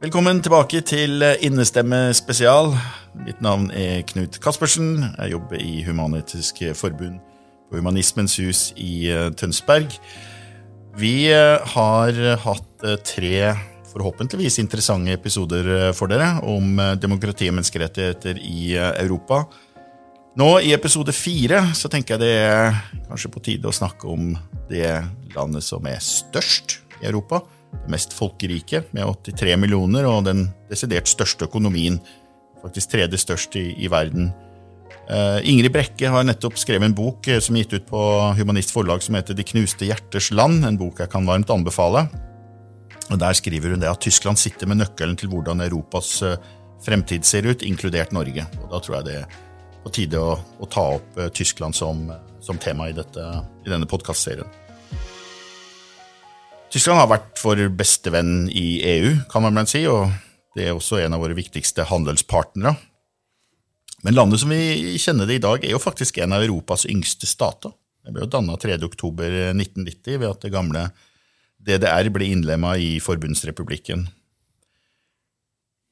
Velkommen 0.00 0.38
tilbake 0.40 0.78
til 0.80 1.20
Innestemme 1.44 2.14
spesial. 2.16 2.70
Mitt 3.20 3.42
navn 3.44 3.66
er 3.76 3.98
Knut 4.08 4.38
Kaspersen. 4.40 4.94
Jeg 5.18 5.34
jobber 5.34 5.60
i 5.60 5.82
Human-Etisk 5.84 6.62
Forbund 6.72 7.18
på 7.68 7.76
Humanismens 7.76 8.38
hus 8.40 8.62
i 8.80 9.10
eh, 9.12 9.26
Tønsberg. 9.36 9.92
Vi 10.96 11.28
eh, 11.28 11.60
har 11.74 12.22
hatt 12.46 12.86
eh, 12.88 12.96
tre 13.04 13.52
forhåpentligvis 13.92 14.56
interessante 14.64 15.12
episoder 15.12 15.92
for 15.92 16.08
dere 16.08 16.32
om 16.48 16.80
demokrati 16.96 17.52
og 17.52 17.58
menneskerettigheter 17.58 18.40
i 18.40 18.72
Europa. 18.80 19.42
Nå 20.40 20.50
i 20.64 20.72
episode 20.72 21.12
fire 21.12 21.66
så 21.76 21.92
tenker 21.92 22.16
jeg 22.16 22.24
det 22.24 22.34
er 22.40 22.82
kanskje 23.04 23.34
på 23.36 23.44
tide 23.50 23.68
å 23.68 23.80
snakke 23.82 24.08
om 24.08 24.32
det 24.72 24.94
landet 25.36 25.68
som 25.68 25.84
er 25.84 26.00
størst 26.00 26.78
i 27.02 27.10
Europa. 27.12 27.44
Det 27.70 27.90
mest 27.92 28.14
folkerike, 28.16 28.84
med 28.96 29.08
83 29.24 29.56
millioner, 29.60 30.06
og 30.10 30.24
den 30.26 30.48
desidert 30.70 31.08
største 31.10 31.46
økonomien. 31.48 32.00
Faktisk 32.62 32.92
tredje 32.92 33.18
størst 33.20 33.56
i, 33.56 33.70
i 33.80 33.90
verden. 33.90 34.32
Uh, 35.10 35.40
Ingrid 35.42 35.72
Brekke 35.74 36.10
har 36.12 36.22
nettopp 36.26 36.58
skrevet 36.60 36.86
en 36.86 36.94
bok 36.94 37.26
uh, 37.26 37.40
som 37.42 37.56
er 37.56 37.64
gitt 37.64 37.80
ut 37.80 37.86
på 37.88 38.00
Humanist 38.38 38.70
Forlag 38.70 39.02
som 39.02 39.16
heter 39.18 39.34
De 39.34 39.46
knuste 39.46 39.88
hjerters 39.88 40.28
land, 40.30 40.62
en 40.66 40.78
bok 40.78 41.02
jeg 41.02 41.10
kan 41.10 41.26
varmt 41.26 41.50
anbefale. 41.50 42.04
Og 43.10 43.18
Der 43.18 43.34
skriver 43.34 43.74
hun 43.74 43.82
det 43.82 43.90
at 43.90 44.02
Tyskland 44.04 44.38
sitter 44.38 44.70
med 44.70 44.78
nøkkelen 44.78 45.18
til 45.18 45.32
hvordan 45.32 45.64
Europas 45.66 46.12
uh, 46.22 46.36
fremtid 46.84 47.26
ser 47.26 47.48
ut, 47.50 47.66
inkludert 47.66 48.14
Norge. 48.14 48.46
Og 48.62 48.70
Da 48.70 48.82
tror 48.82 49.00
jeg 49.00 49.08
det 49.08 49.16
er 49.24 49.38
på 49.82 49.94
tide 49.96 50.20
å, 50.20 50.36
å 50.36 50.68
ta 50.70 50.86
opp 50.98 51.18
Tyskland 51.34 51.74
som, 51.74 52.04
som 52.44 52.58
tema 52.60 52.90
i, 52.90 52.94
dette, 52.94 53.24
i 53.64 53.72
denne 53.72 53.88
podkastserien. 53.88 54.46
Tyskland 56.70 57.00
har 57.00 57.10
vært 57.10 57.40
vår 57.42 57.64
beste 57.74 58.12
venn 58.14 58.44
i 58.54 58.80
EU, 58.86 59.14
kan 59.30 59.42
man 59.42 59.66
si, 59.66 59.82
og 59.90 60.12
det 60.54 60.68
er 60.68 60.76
også 60.76 61.00
en 61.02 61.16
av 61.16 61.22
våre 61.22 61.34
viktigste 61.34 61.86
handelspartnere. 61.90 62.76
Men 64.06 64.16
landet 64.16 64.40
som 64.40 64.52
vi 64.52 64.96
kjenner 65.00 65.28
det 65.28 65.40
i 65.40 65.42
dag, 65.44 65.64
er 65.64 65.74
jo 65.74 65.82
faktisk 65.82 66.20
en 66.22 66.36
av 66.36 66.44
Europas 66.44 66.86
yngste 66.88 67.28
stater. 67.28 67.74
Det 68.00 68.14
ble 68.14 68.24
jo 68.24 68.30
danna 68.32 68.56
3.10.1990 68.56 70.20
ved 70.22 70.28
at 70.30 70.46
det 70.46 70.52
gamle 70.54 70.86
DDR 71.60 72.08
ble 72.14 72.30
innlemma 72.32 72.76
i 72.80 72.94
Forbundsrepublikken. 73.02 74.06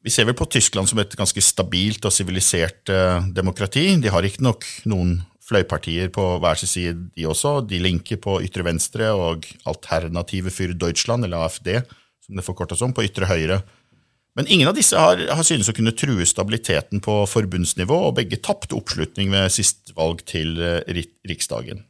Vi 0.07 0.13
ser 0.15 0.29
vel 0.29 0.39
på 0.39 0.47
Tyskland 0.49 0.89
som 0.89 1.03
et 1.03 1.17
ganske 1.19 1.43
stabilt 1.43 2.07
og 2.07 2.15
sivilisert 2.15 2.89
eh, 2.93 3.27
demokrati. 3.35 3.91
De 4.01 4.13
har 4.15 4.25
ikke 4.25 4.47
nok 4.47 4.65
noen 4.89 5.19
fløypartier 5.49 6.11
på 6.13 6.25
hver 6.43 6.61
sin 6.61 6.71
side, 6.71 6.95
de 7.17 7.27
også. 7.29 7.59
De 7.69 7.81
linker 7.81 8.21
på 8.21 8.39
ytre 8.45 8.67
venstre 8.67 9.11
og 9.17 9.49
Alternative 9.69 10.53
für 10.53 10.75
Deutschland, 10.75 11.25
eller 11.25 11.47
AFD, 11.47 11.81
som 12.27 12.37
det 12.37 12.47
forkortes 12.47 12.85
om, 12.85 12.95
på 12.95 13.07
ytre 13.09 13.29
høyre. 13.31 13.63
Men 14.39 14.47
ingen 14.47 14.69
av 14.71 14.77
disse 14.77 14.95
har, 14.95 15.19
har 15.19 15.47
synes 15.47 15.71
å 15.71 15.75
kunne 15.75 15.95
true 15.99 16.27
stabiliteten 16.29 17.01
på 17.03 17.15
forbundsnivå, 17.27 17.97
og 18.07 18.19
begge 18.21 18.39
tapte 18.45 18.77
oppslutning 18.77 19.33
ved 19.33 19.51
sist 19.51 19.95
valg 19.99 20.23
til 20.29 20.61
uh, 20.63 20.79
Riksdagen. 21.27 21.83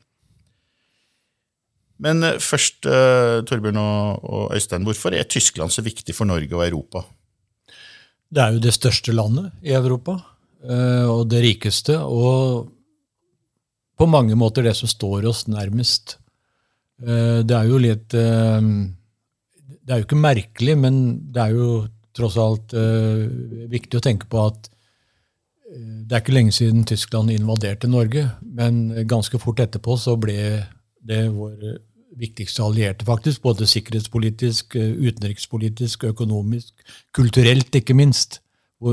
Men 2.00 2.24
uh, 2.24 2.38
først, 2.40 2.86
uh, 2.88 3.44
Torbjørn 3.44 3.82
og, 3.82 4.54
Øystein, 4.56 4.86
hvorfor 4.88 5.12
er 5.18 5.28
Tyskland 5.28 5.74
så 5.74 5.84
viktig 5.84 6.16
for 6.16 6.30
Norge 6.30 6.54
og 6.54 6.64
Europa? 6.70 7.04
Det 8.32 8.44
er 8.44 8.56
jo 8.56 8.64
det 8.64 8.76
største 8.76 9.12
landet 9.12 9.52
i 9.64 9.72
Europa, 9.76 10.18
og 10.58 11.20
det 11.30 11.38
rikeste, 11.44 11.94
og 12.02 12.66
på 13.98 14.06
mange 14.06 14.36
måter 14.38 14.62
det 14.66 14.76
som 14.78 14.90
står 14.90 15.26
oss 15.28 15.46
nærmest. 15.50 16.16
Det 16.98 17.54
er 17.54 17.68
jo 17.70 17.78
litt 17.78 18.10
Det 18.10 19.92
er 19.92 20.00
jo 20.00 20.06
ikke 20.06 20.18
merkelig, 20.18 20.74
men 20.78 20.96
det 21.30 21.42
er 21.44 21.52
jo 21.54 21.68
tross 22.18 22.38
alt 22.42 22.74
uh, 22.74 23.22
viktig 23.70 24.00
å 24.00 24.04
tenke 24.04 24.26
på 24.30 24.42
at 24.48 24.70
det 25.68 26.16
er 26.16 26.22
ikke 26.22 26.32
lenge 26.32 26.54
siden 26.56 26.86
Tyskland 26.88 27.30
invaderte 27.30 27.90
Norge, 27.90 28.24
men 28.40 28.88
ganske 29.06 29.38
fort 29.38 29.60
etterpå 29.60 29.98
så 30.00 30.14
ble 30.16 30.38
det 31.04 31.26
vår 31.34 31.78
viktigste 32.18 32.64
allierte, 32.64 33.04
faktisk. 33.04 33.42
Både 33.44 33.68
sikkerhetspolitisk, 33.68 34.76
eh, 34.76 34.94
utenrikspolitisk, 35.08 36.04
økonomisk, 36.04 36.72
kulturelt, 37.12 37.74
ikke 37.74 37.94
minst. 37.94 38.40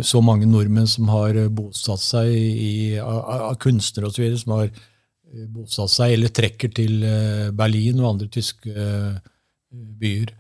Så 0.03 0.21
mange 0.21 0.45
nordmenn 0.49 0.87
som 0.87 1.07
har 1.13 1.37
bosatt 1.49 2.01
seg 2.01 2.31
i, 2.33 2.97
av, 2.97 3.51
av 3.51 3.57
kunstnere 3.61 4.09
osv. 4.09 4.37
som 4.41 4.55
har 4.57 4.69
bosatt 5.51 5.91
seg 5.91 6.15
eller 6.15 6.31
trekker 6.33 6.71
til 6.75 7.01
Berlin 7.57 8.01
og 8.01 8.11
andre 8.13 8.27
tyske 8.31 8.73
byer. 9.99 10.33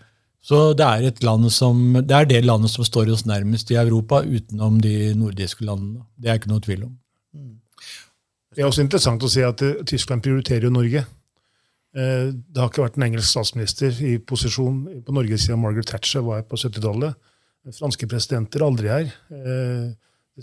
Så 0.45 0.59
det 0.77 0.85
er, 0.85 1.49
som, 1.49 1.79
det 2.05 2.13
er, 2.13 2.27
det 2.29 2.43
landet 2.45 2.69
som 2.69 2.85
står 2.85 3.09
oss 3.15 3.25
nærmest 3.25 3.71
i 3.73 3.79
Europa, 3.81 4.21
utenom 4.21 4.77
de 4.81 5.13
nordiske 5.17 5.65
landene. 5.65 6.05
Det 6.21 6.29
er 6.29 6.37
ikke 6.37 6.51
noe 6.51 6.61
tvil 6.61 6.85
om. 6.85 6.93
Det 8.55 8.63
er 8.63 8.69
også 8.69 8.85
interessant 8.85 9.23
å 9.25 9.29
se 9.31 9.43
at 9.43 9.61
eh, 9.65 9.81
Tyskland 9.89 10.23
prioriterer 10.23 10.69
jo 10.69 10.75
Norge. 10.75 11.01
Eh, 11.97 12.27
det 12.31 12.61
har 12.61 12.69
ikke 12.69 12.85
vært 12.85 12.99
en 12.99 13.07
engelsk 13.09 13.27
statsminister 13.33 13.97
i 14.05 14.15
posisjon 14.21 14.83
på 15.03 15.15
Norge 15.17 15.39
siden 15.41 15.59
Margaret 15.63 15.89
Thatcher 15.91 16.23
var 16.23 16.45
på 16.47 16.59
70-tallet. 16.61 17.17
Franske 17.75 18.07
presidenter 18.07 18.61
er 18.61 18.67
aldri 18.69 18.91
her. 18.93 19.11
Eh, 19.33 19.89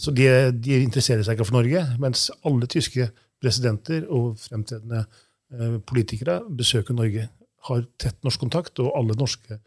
så 0.03 0.12
de, 0.16 0.26
de, 0.56 0.80
interesserer 0.82 1.24
seg 1.24 1.38
ikke 1.38 1.47
for 1.48 1.60
Norge. 1.60 1.86
Mens 2.03 2.26
alle 2.48 2.69
tyske 2.69 3.06
presidenter 3.42 4.06
og 4.08 4.38
fremtredende 4.41 5.04
politikere 5.84 6.38
besøker 6.48 6.97
Norge. 6.97 7.26
Har 7.69 7.82
tett 8.00 8.16
norsk 8.25 8.41
kontakt, 8.41 8.78
og 8.80 8.94
alle 8.97 9.16
norske 9.19 9.58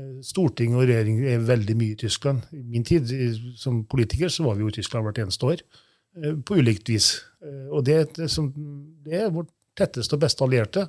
Eh, 0.00 0.18
storting 0.24 0.74
og 0.76 0.86
regjering 0.86 1.22
er 1.28 1.46
veldig 1.46 1.76
mye 1.78 1.94
i 1.94 2.00
Tyskland. 2.00 2.44
I 2.54 2.62
min 2.74 2.86
tid 2.86 3.10
som 3.58 3.82
politiker 3.90 4.32
så 4.32 4.46
var 4.46 4.56
vi 4.56 4.64
jo 4.64 4.72
i 4.72 4.76
Tyskland 4.78 5.06
hvert 5.06 5.22
eneste 5.24 5.48
år. 5.52 5.64
Eh, 6.16 6.36
på 6.46 6.58
ulikt 6.60 6.92
vis. 6.92 7.12
Eh, 7.44 7.66
og 7.70 7.84
det, 7.88 7.98
det 8.16 9.16
er 9.22 9.32
vårt 9.34 9.50
tetteste 9.78 10.16
og 10.16 10.22
beste 10.24 10.46
allierte. 10.46 10.86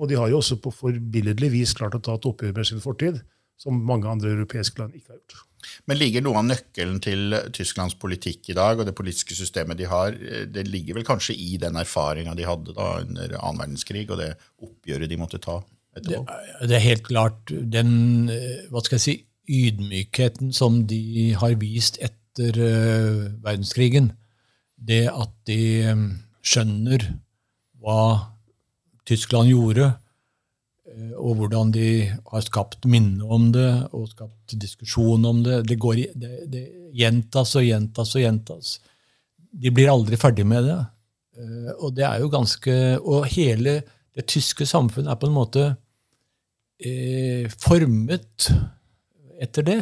Og 0.00 0.08
de 0.08 0.16
har 0.16 0.30
jo 0.32 0.40
også 0.40 0.58
på 0.62 0.72
forbilledlig 0.72 1.52
vis 1.52 1.76
klart 1.76 1.96
å 1.98 2.02
ta 2.02 2.16
et 2.16 2.26
oppgjør 2.26 2.56
med 2.56 2.68
sin 2.68 2.82
fortid, 2.82 3.20
som 3.60 3.76
mange 3.76 4.08
andre 4.08 4.32
europeiske 4.32 4.80
land 4.80 4.96
ikke 4.96 5.12
har 5.12 5.20
gjort. 5.20 5.46
Men 5.88 5.98
ligger 6.00 6.24
noe 6.24 6.40
av 6.40 6.46
nøkkelen 6.48 7.00
til 7.02 7.36
Tysklands 7.56 7.96
politikk 8.00 8.50
i 8.52 8.56
dag 8.58 8.80
og 8.80 8.88
det 8.88 8.94
politiske 8.98 9.36
systemet 9.38 9.78
de 9.80 9.88
har, 9.90 10.16
det 10.50 10.66
ligger 10.68 10.98
vel 10.98 11.06
kanskje 11.08 11.36
i 11.38 11.56
den 11.60 11.78
erfaringa 11.80 12.34
de 12.38 12.48
hadde 12.48 12.76
da 12.76 12.92
under 13.00 13.36
annen 13.40 13.62
verdenskrig, 13.62 14.06
og 14.10 14.20
det 14.20 14.34
oppgjøret 14.60 15.10
de 15.10 15.20
måtte 15.20 15.40
ta? 15.42 15.60
Det, 15.96 16.20
det, 16.62 16.76
er 16.76 16.84
helt 16.84 17.06
klart 17.08 17.50
den 17.50 18.30
eh, 18.30 18.66
hva 18.70 18.82
skal 18.84 19.00
jeg 19.00 19.06
si, 19.06 19.16
ydmykheten 19.50 20.52
som 20.54 20.84
de 20.86 21.32
har 21.34 21.56
vist 21.58 21.98
etter 21.98 22.54
uh, 22.54 23.24
verdenskrigen. 23.42 24.12
Det 24.78 25.08
at 25.10 25.32
de 25.50 25.58
skjønner 26.46 27.02
hva 27.82 28.04
Tyskland 29.08 29.50
gjorde, 29.50 29.90
og 31.18 31.36
hvordan 31.38 31.70
de 31.74 31.88
har 32.08 32.42
skapt 32.44 32.86
minne 32.90 33.24
om 33.24 33.50
det 33.54 33.68
og 33.94 34.08
skapt 34.10 34.56
diskusjon 34.58 35.24
om 35.28 35.42
det. 35.46 35.62
Det, 35.68 35.78
går, 35.80 36.02
det, 36.18 36.32
det 36.50 36.64
gjentas 36.96 37.54
og 37.58 37.66
gjentas 37.66 38.14
og 38.16 38.24
gjentas. 38.24 38.72
De 39.50 39.72
blir 39.74 39.92
aldri 39.92 40.18
ferdig 40.20 40.46
med 40.48 40.66
det. 40.68 40.80
Uh, 41.38 41.70
og 41.78 41.94
det 41.96 42.04
er 42.08 42.20
jo 42.22 42.32
ganske, 42.32 42.74
og 43.00 43.28
hele 43.32 43.80
det 44.16 44.26
tyske 44.28 44.66
samfunnet 44.66 45.12
er 45.12 45.20
på 45.20 45.28
en 45.30 45.36
måte 45.36 45.64
eh, 46.82 47.46
formet 47.62 48.50
etter 49.40 49.66
det. 49.66 49.80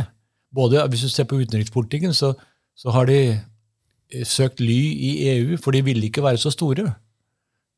Både 0.55 0.85
Hvis 0.93 1.07
du 1.07 1.09
ser 1.09 1.29
på 1.29 1.41
utenrikspolitikken, 1.41 2.13
så, 2.15 2.35
så 2.77 2.93
har 2.93 3.09
de 3.09 3.21
eh, 3.33 4.25
søkt 4.29 4.61
ly 4.61 4.79
i 4.93 5.13
EU, 5.33 5.57
for 5.57 5.73
de 5.73 5.81
ville 5.87 6.11
ikke 6.11 6.23
være 6.23 6.41
så 6.41 6.53
store. 6.53 6.93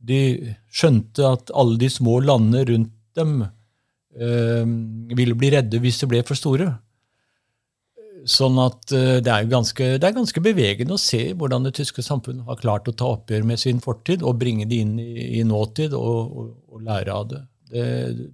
De 0.03 0.21
skjønte 0.73 1.23
at 1.27 1.55
alle 1.55 1.79
de 1.79 1.91
små 1.93 2.19
landene 2.25 2.65
rundt 2.67 2.97
dem 3.21 3.41
eh, 3.45 4.65
ville 5.17 5.37
bli 5.39 5.53
redde 5.55 5.81
hvis 5.83 6.01
de 6.03 6.09
ble 6.11 6.23
for 6.27 6.39
store. 6.39 6.73
Sånn 8.29 8.59
at 8.61 8.93
eh, 8.93 9.19
det 9.25 9.33
er, 9.33 9.47
ganske, 9.49 9.87
det 10.01 10.07
er 10.07 10.17
ganske 10.17 10.43
bevegende 10.45 10.97
å 10.97 11.01
se 11.01 11.23
hvordan 11.33 11.65
det 11.67 11.77
tyske 11.79 12.05
samfunnet 12.05 12.49
har 12.49 12.61
klart 12.61 12.89
å 12.91 12.97
ta 12.97 13.09
oppgjør 13.15 13.47
med 13.49 13.61
sin 13.63 13.81
fortid 13.81 14.25
og 14.27 14.41
bringe 14.43 14.67
det 14.69 14.81
inn 14.85 14.99
i, 15.01 15.41
i 15.41 15.45
nåtid 15.47 15.95
og, 15.97 16.35
og, 16.35 16.51
og, 16.69 16.83
lære 16.85 17.15
av 17.15 17.31
det. 17.31 17.41
det. 17.73 17.87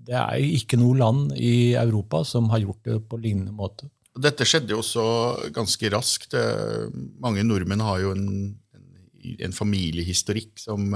det. 0.09 0.17
er 0.17 0.41
ikke 0.43 0.81
noe 0.81 0.99
land 0.99 1.37
i 1.39 1.77
Europa 1.79 2.25
som 2.27 2.51
har 2.55 2.65
gjort 2.65 2.83
det 2.89 2.99
på 3.07 3.21
lignende 3.23 3.55
måte. 3.55 3.91
Dette 4.17 4.47
skjedde 4.49 4.73
jo 4.73 4.81
også 4.81 5.07
ganske 5.55 5.93
raskt. 5.93 6.35
Eh, 6.35 6.87
mange 7.23 7.45
nordmenn 7.47 7.85
har 7.85 8.03
jo 8.03 8.15
en, 8.17 8.29
en 9.37 9.55
familiehistorikk 9.55 10.57
som 10.63 10.91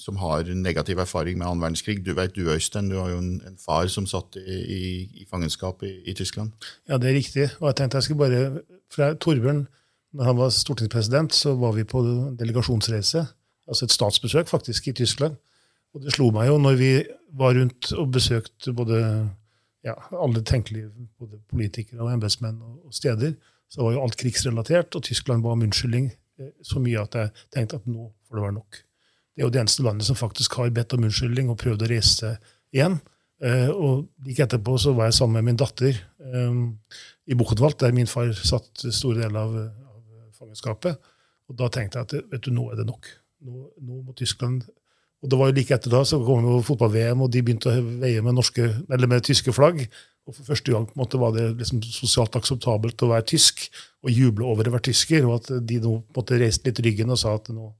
som 0.00 0.16
har 0.16 0.48
negativ 0.54 0.98
erfaring 0.98 1.38
med 1.38 1.46
annen 1.46 1.60
verdenskrig. 1.60 1.98
Du 2.06 2.14
vet 2.16 2.34
du, 2.36 2.46
Øystein, 2.48 2.88
du 2.88 2.96
har 2.96 3.10
jo 3.12 3.18
en, 3.18 3.42
en 3.46 3.58
far 3.60 3.86
som 3.92 4.06
satt 4.08 4.38
i, 4.40 4.58
i, 4.58 4.82
i 5.22 5.26
fangenskap 5.30 5.82
i, 5.82 5.90
i, 6.08 6.14
Tyskland. 6.16 6.54
Ja, 6.88 6.96
det 6.96 7.10
er 7.10 7.18
riktig. 7.18 7.48
Og 7.60 7.68
jeg 7.68 7.76
tenkte 7.76 8.00
jeg 8.00 8.08
skulle 8.08 8.24
bare, 8.24 8.62
fra 8.94 9.12
Torbjørn, 9.14 9.66
når 10.16 10.24
han 10.24 10.38
var 10.38 10.54
stortingspresident, 10.54 11.34
så 11.34 11.52
var 11.60 11.74
vi 11.76 11.84
på 11.84 12.00
delegasjonsreise, 12.40 13.26
altså 13.68 13.84
et 13.84 13.92
statsbesøk 13.92 14.48
faktisk, 14.48 14.88
i 14.88 14.96
Tyskland. 15.02 15.36
Og 15.94 16.04
det 16.04 16.14
slo 16.14 16.30
meg 16.32 16.48
jo 16.48 16.56
når 16.60 16.80
vi 16.80 16.92
var 17.36 17.56
rundt 17.56 17.92
og 17.96 18.12
besøkte 18.12 18.72
både 18.76 19.02
ja, 19.84 19.94
alle 20.12 20.42
tenkelige 20.46 20.90
både 21.18 21.40
politikere 21.50 22.02
og 22.04 22.12
embetsmenn 22.12 22.60
og, 22.62 22.92
steder, 22.94 23.36
så 23.68 23.84
var 23.84 23.94
jo 23.94 24.02
alt 24.04 24.16
krigsrelatert, 24.16 24.96
og 24.96 25.04
Tyskland 25.04 25.44
ba 25.44 25.52
om 25.52 25.64
unnskyldning 25.66 26.10
eh, 26.40 26.52
så 26.64 26.80
mye 26.80 27.02
at 27.04 27.16
jeg 27.18 27.32
tenkte 27.54 27.80
at 27.80 27.88
nå 27.88 28.08
får 28.28 28.38
det 28.38 28.44
være 28.46 28.56
nok. 28.56 28.78
Det 29.38 29.44
er 29.44 29.46
jo 29.46 29.54
det 29.54 29.60
eneste 29.62 29.84
landet 29.86 30.08
som 30.08 30.18
faktisk 30.18 30.56
har 30.58 30.72
bedt 30.74 30.96
om 30.96 31.06
unnskyldning 31.06 31.52
og 31.52 31.60
prøvd 31.62 31.84
å 31.86 31.90
reise 31.92 32.32
igjen. 32.74 32.98
Uh, 33.38 33.70
og 33.70 33.92
like 34.26 34.42
etterpå 34.42 34.74
så 34.82 34.96
var 34.98 35.06
jeg 35.06 35.20
sammen 35.20 35.38
med 35.38 35.52
min 35.52 35.60
datter 35.60 35.94
um, 36.18 36.72
i 37.30 37.36
Buchenwald, 37.38 37.78
der 37.78 37.94
min 37.94 38.10
far 38.10 38.32
satt 38.34 38.82
store 38.82 39.22
deler 39.22 39.38
av, 39.44 39.54
av 39.62 40.32
fangenskapet. 40.40 40.98
Og 41.46 41.60
da 41.60 41.70
tenkte 41.70 42.02
jeg 42.02 42.08
at 42.08 42.32
vet 42.32 42.48
du, 42.48 42.50
nå 42.56 42.66
er 42.72 42.80
det 42.80 42.88
nok. 42.88 43.06
Nå, 43.46 43.68
nå 43.78 44.00
må 44.02 44.16
Tyskland 44.18 44.66
og 45.18 45.30
det 45.30 45.38
var 45.38 45.50
jo 45.50 45.56
Like 45.56 45.74
etter 45.74 45.92
da 45.92 46.04
så 46.06 46.20
kom 46.22 46.46
jo 46.46 46.60
fotball-VM, 46.66 47.24
og 47.24 47.32
de 47.34 47.42
begynte 47.42 47.72
å 47.72 47.82
veie 48.02 48.22
med, 48.22 48.36
norske, 48.38 48.68
med 48.86 49.24
tyske 49.26 49.54
flagg. 49.54 49.82
Og 50.28 50.36
For 50.36 50.52
første 50.52 50.74
gang 50.74 50.86
på 50.86 50.94
en 50.94 51.02
måte 51.02 51.18
var 51.18 51.32
det 51.34 51.48
liksom 51.58 51.80
sosialt 51.82 52.36
akseptabelt 52.38 53.02
å 53.02 53.10
være 53.10 53.26
tysk 53.32 53.64
og 54.04 54.12
juble 54.12 54.46
over 54.46 54.68
å 54.68 54.76
være 54.76 54.90
tysker. 54.90 55.26
Og 55.26 55.40
at 55.40 55.50
de 55.66 55.80
nå 55.82 55.96
på 56.14 56.22
en 56.22 56.42
reiste 56.44 56.68
litt 56.68 56.82
ryggen 56.84 57.10
og 57.14 57.18
sa 57.18 57.34
at 57.38 57.50
nå, 57.50 57.72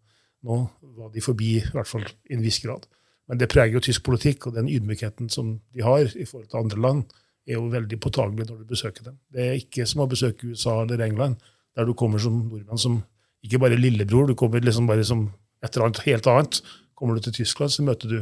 nå 0.46 0.58
var 0.98 1.10
de 1.14 1.22
forbi, 1.24 1.56
i 1.58 1.74
hvert 1.74 1.90
fall 1.90 2.06
i 2.06 2.36
en 2.36 2.44
viss 2.44 2.60
grad. 2.62 2.86
Men 3.28 3.40
det 3.40 3.50
preger 3.52 3.76
jo 3.76 3.84
tysk 3.84 4.04
politikk, 4.06 4.48
og 4.48 4.56
den 4.56 4.70
ydmykheten 4.72 5.28
som 5.32 5.58
de 5.74 5.84
har 5.84 6.06
i 6.06 6.26
forhold 6.28 6.48
til 6.48 6.62
andre 6.62 6.80
land, 6.84 7.04
er 7.48 7.56
jo 7.56 7.68
veldig 7.72 7.98
påtagelig 8.00 8.46
når 8.48 8.62
du 8.62 8.68
besøker 8.68 9.04
dem. 9.06 9.18
Det 9.32 9.44
er 9.44 9.60
ikke 9.60 9.86
som 9.88 10.04
å 10.04 10.08
besøke 10.10 10.50
USA 10.50 10.82
eller 10.82 11.04
England, 11.04 11.38
der 11.76 11.88
du 11.88 11.94
kommer 11.96 12.20
som 12.20 12.36
nordmann 12.48 12.80
som 12.80 13.02
ikke 13.44 13.60
bare 13.62 13.78
lillebror, 13.78 14.28
du 14.28 14.36
kommer 14.36 14.64
liksom 14.64 14.88
bare 14.88 15.04
som 15.06 15.28
et 15.62 15.70
eller 15.70 15.88
annet 15.88 16.02
helt 16.06 16.28
annet. 16.30 16.60
Kommer 16.98 17.16
du 17.16 17.24
til 17.24 17.36
Tyskland, 17.40 17.72
så 17.72 17.84
møter 17.86 18.10
du 18.10 18.18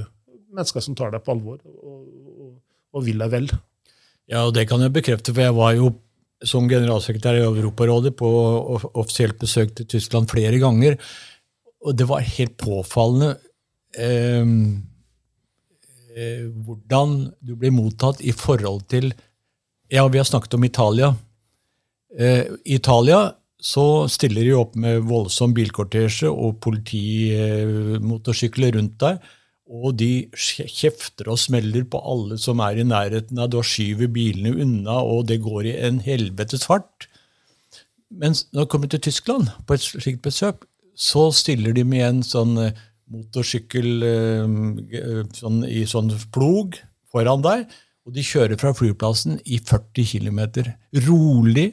mennesker 0.57 0.85
som 0.85 0.97
tar 0.97 1.13
deg 1.13 1.25
på 1.25 1.35
alvor 1.35 1.61
og, 1.65 2.03
og, 2.07 2.51
og 2.97 3.07
vil 3.07 3.23
deg 3.23 3.33
vel. 3.33 3.49
Ja, 4.31 4.45
og 4.47 4.55
det 4.57 4.67
kan 4.71 4.83
jeg 4.83 4.95
bekrefte, 4.95 5.33
for 5.35 5.47
jeg 5.47 5.57
var 5.57 5.77
jo 5.77 5.93
som 6.45 6.67
generalsekretær 6.69 7.39
i 7.39 7.45
Europarådet 7.47 8.13
på 8.19 8.29
offisielt 8.93 9.39
besøk 9.41 9.73
til 9.77 9.89
Tyskland 9.95 10.29
flere 10.29 10.59
ganger. 10.61 10.99
Og 11.87 11.95
det 11.95 12.11
var 12.11 12.27
helt 12.27 12.57
påfallende 12.59 13.37
eh, 13.95 14.43
eh, 16.17 16.47
hvordan 16.67 17.31
du 17.39 17.55
blir 17.55 17.71
mottatt 17.75 18.21
i 18.21 18.33
forhold 18.35 18.83
til 18.91 19.15
Ja, 19.87 20.03
vi 20.11 20.19
har 20.19 20.27
snakket 20.27 20.55
om 20.59 20.67
Italia. 20.67 21.15
Eh, 22.19 22.51
Italia 22.65 23.33
så 23.63 24.09
stiller 24.11 24.43
de 24.45 24.53
opp 24.59 24.75
med 24.75 25.03
voldsom 25.07 25.55
bilkortesje 25.55 26.29
og 26.29 26.61
politimotorsykler 26.65 28.73
rundt 28.77 29.01
deg. 29.01 29.19
Og 29.67 29.97
de 29.99 30.29
kjefter 30.35 31.27
og 31.33 31.41
smeller 31.43 31.85
på 31.91 31.99
alle 31.99 32.39
som 32.39 32.61
er 32.63 32.79
i 32.79 32.87
nærheten 32.87 33.39
av. 33.39 33.51
Da 33.55 33.63
skyver 33.67 34.11
bilene 34.13 34.55
unna, 34.63 35.01
og 35.03 35.27
det 35.31 35.41
går 35.43 35.63
i 35.71 35.77
en 35.89 35.99
helvetes 36.05 36.67
fart. 36.69 37.09
Mens 38.11 38.47
når 38.53 38.65
de 38.65 38.71
kommer 38.71 38.89
til 38.93 39.03
Tyskland 39.07 39.45
på 39.67 39.75
et 39.75 39.87
slikt 39.87 40.23
besøk, 40.27 40.67
så 40.97 41.29
stiller 41.37 41.77
de 41.77 41.85
med 41.87 42.05
en 42.07 42.23
sånn 42.27 42.57
eh, 42.65 42.85
motorsykkel 43.13 44.07
eh, 44.09 44.55
sånn, 45.37 45.63
i 45.69 45.85
sånn 45.87 46.11
plog 46.35 46.79
foran 47.13 47.45
deg, 47.45 47.67
og 48.07 48.15
de 48.15 48.23
kjører 48.25 48.59
fra 48.59 48.73
flyplassen 48.75 49.41
i 49.45 49.59
40 49.63 50.09
km. 50.15 50.41
Rolig, 51.07 51.73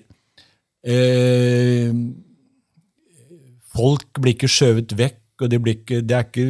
Eh, 0.83 1.93
folk 3.73 4.19
blir 4.19 4.35
ikke 4.35 4.51
skjøvet 4.51 4.95
vekk, 4.99 5.21
og 5.43 5.51
det, 5.51 5.59
ikke, 5.71 6.01
det 6.03 6.17
er 6.17 6.27
ikke 6.27 6.49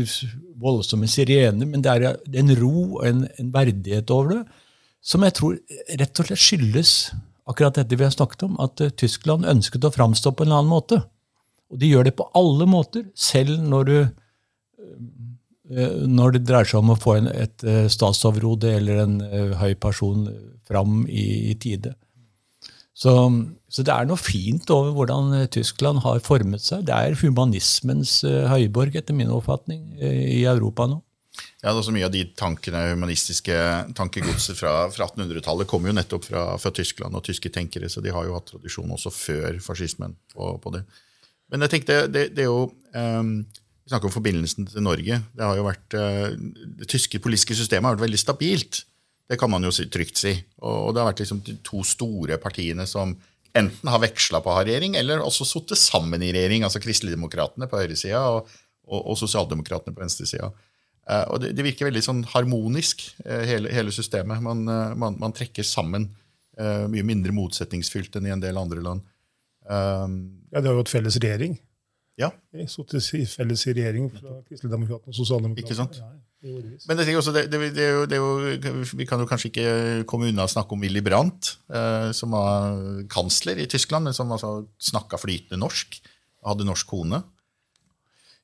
voldsomme 0.63 1.07
sirener, 1.09 1.69
men 1.69 1.83
det 1.85 1.93
er 1.93 2.17
en 2.41 2.55
ro 2.57 2.73
og 2.97 3.05
en, 3.07 3.23
en, 3.39 3.53
verdighet 3.53 4.09
over 4.13 4.37
det 4.37 4.41
som 5.03 5.23
jeg 5.25 5.35
tror 5.35 5.55
rett 5.99 6.19
og 6.21 6.27
slett 6.29 6.39
skyldes 6.39 6.91
akkurat 7.49 7.75
dette 7.75 7.97
vi 7.99 8.05
har 8.05 8.13
snakket 8.13 8.45
om, 8.47 8.53
at 8.63 8.79
Tyskland 8.99 9.47
ønsket 9.49 9.83
å 9.83 9.91
framstå 9.91 10.31
på 10.31 10.45
en 10.45 10.53
annen 10.55 10.71
måte. 10.71 11.01
Og 11.73 11.81
de 11.81 11.89
gjør 11.89 12.07
det 12.07 12.15
på 12.19 12.29
alle 12.37 12.67
måter, 12.69 13.07
selv 13.17 13.57
når, 13.57 13.89
du, 13.89 13.97
uh, 15.73 15.99
når 16.09 16.37
det 16.37 16.45
dreier 16.47 16.69
seg 16.69 16.83
om 16.83 16.93
å 16.93 16.99
få 16.99 17.17
en, 17.19 17.31
et 17.33 17.65
uh, 17.67 17.85
statsoverhode 17.91 18.71
eller 18.77 19.03
en 19.07 19.19
høy 19.59 19.73
person 19.81 20.27
fram 20.69 21.03
i, 21.09 21.51
i 21.51 21.57
tide. 21.59 21.95
Så, 22.93 23.11
så, 23.73 23.81
det 23.81 23.89
er 23.89 24.05
noe 24.05 24.21
fint 24.21 24.69
over 24.71 24.93
hvordan 24.93 25.31
eh, 25.33 25.47
Tyskland 25.51 26.03
har 26.03 26.21
formet 26.23 26.61
seg. 26.61 26.85
Det 26.85 26.93
er 26.93 27.17
humanismens 27.23 28.19
høyborg, 28.21 28.93
etter 28.99 29.17
min 29.17 29.33
oppfatning, 29.33 29.81
i 29.97 30.43
Europa 30.45 30.85
nå. 30.91 31.01
Ja, 31.63 31.71
det 31.71 31.79
er 31.79 31.85
så 31.87 31.93
Mye 31.95 32.07
av 32.09 32.13
de 32.13 32.23
tankene, 32.37 32.81
humanistiske 32.91 33.55
tankegodset 33.97 34.57
fra, 34.59 34.73
fra 34.93 35.07
1800-tallet 35.07 35.69
kommer 35.69 35.89
jo 35.89 35.95
nettopp 35.97 36.27
fra, 36.27 36.43
fra, 36.59 36.71
Tyskland 36.75 37.15
og 37.15 37.23
tyske 37.25 37.49
tenkere, 37.53 37.89
så 37.89 38.03
de 38.03 38.11
har 38.13 38.27
jo 38.27 38.35
hatt 38.35 38.51
tradisjon 38.51 38.91
også 38.93 39.13
før 39.15 39.59
fascismen 39.63 40.17
på, 40.33 40.49
på 40.61 40.73
det. 40.75 40.83
Men 41.53 41.67
jeg 41.67 41.75
tenkte, 41.75 42.00
det, 42.09 42.31
det 42.33 42.47
er 42.47 42.50
jo 42.50 42.65
um, 42.97 43.35
Vi 43.45 43.91
snakker 43.91 44.09
om 44.09 44.15
forbindelsen 44.15 44.65
til 44.71 44.85
Norge. 44.85 45.19
Det 45.38 45.45
har 45.45 45.59
jo 45.59 45.67
vært, 45.67 45.94
uh, 45.94 46.33
det 46.81 46.89
tyske 46.89 47.21
politiske 47.21 47.57
systemet 47.59 47.91
har 47.91 47.97
vært 48.00 48.07
veldig 48.07 48.21
stabilt. 48.21 48.81
Det 49.29 49.38
kan 49.39 49.51
man 49.53 49.63
jo 49.63 49.71
trygt 49.71 50.19
si. 50.19 50.33
Og 50.65 50.91
det 50.94 51.03
har 51.03 51.11
vært 51.11 51.21
liksom 51.21 51.44
de 51.45 51.55
to 51.65 51.83
store 51.85 52.39
partiene 52.41 52.88
som 52.89 53.13
enten 53.53 53.91
har 53.91 54.01
veksla 54.01 54.41
på 54.41 54.50
å 54.50 54.57
ha 54.57 54.65
regjering, 54.65 54.97
eller 54.97 55.21
også 55.21 55.45
sittet 55.45 55.79
sammen 55.79 56.25
i 56.25 56.31
regjering. 56.33 56.65
Altså 56.65 56.81
Kristeligdemokratene 56.81 57.69
på 57.69 57.79
høyresida 57.83 58.23
og, 58.33 58.49
og, 58.89 58.99
og 59.13 59.19
Sosialdemokratene 59.21 59.94
på 59.94 60.03
venstresida. 60.03 60.49
Uh, 61.03 61.25
og 61.35 61.44
det, 61.44 61.53
det, 61.57 61.67
virker 61.67 61.89
veldig 61.89 62.03
sånn 62.03 62.25
harmonisk, 62.33 63.03
uh, 63.27 63.44
hele, 63.45 63.71
hele, 63.75 63.94
systemet. 63.94 64.41
Man, 64.44 64.65
uh, 64.65 64.94
man, 64.97 65.19
man, 65.21 65.35
trekker 65.35 65.65
sammen. 65.67 66.11
mye 66.53 67.01
mindre 67.01 67.33
motsetningsfylt 67.33 68.13
enn 68.19 68.27
i 68.27 68.31
en 68.35 68.41
del 68.44 68.59
andre 68.61 68.81
land. 68.85 69.01
Ja, 69.69 70.60
det 70.60 70.65
har 70.68 70.74
jo 70.74 70.81
hatt 70.83 70.92
felles 70.92 71.19
regjering. 71.21 71.57
Ja. 72.19 72.30
Sittet 72.69 73.07
i 73.18 73.24
felles 73.25 73.63
regjering 73.69 74.12
fra 74.13 74.38
Kristelig 74.45 74.71
demokrati 74.74 75.10
og 75.10 75.18
Sosialdemokratene. 75.18 75.88
Ja. 75.98 76.12
Men 76.44 77.00
det, 77.00 77.06
også, 77.15 77.31
det, 77.31 77.45
det, 77.54 77.60
det, 77.71 78.18
er 78.18 78.19
jo, 78.19 78.81
vi 79.00 79.06
kan 79.07 79.21
jo 79.24 79.27
kanskje 79.30 79.48
ikke 79.48 79.68
komme 80.10 80.27
unna 80.27 80.44
å 80.44 80.51
snakke 80.51 80.75
om 80.75 80.81
Willy 80.83 81.00
Brandt, 81.06 81.54
eh, 81.71 82.10
som 82.15 82.36
var 82.36 83.06
kansler 83.12 83.62
i 83.63 83.68
Tyskland, 83.71 84.10
men 84.10 84.18
som 84.18 84.31
altså 84.36 84.65
snakka 84.75 85.21
flytende 85.21 85.62
norsk 85.62 86.01
hadde 86.44 86.68
norsk 86.68 86.89
kone. 86.92 87.21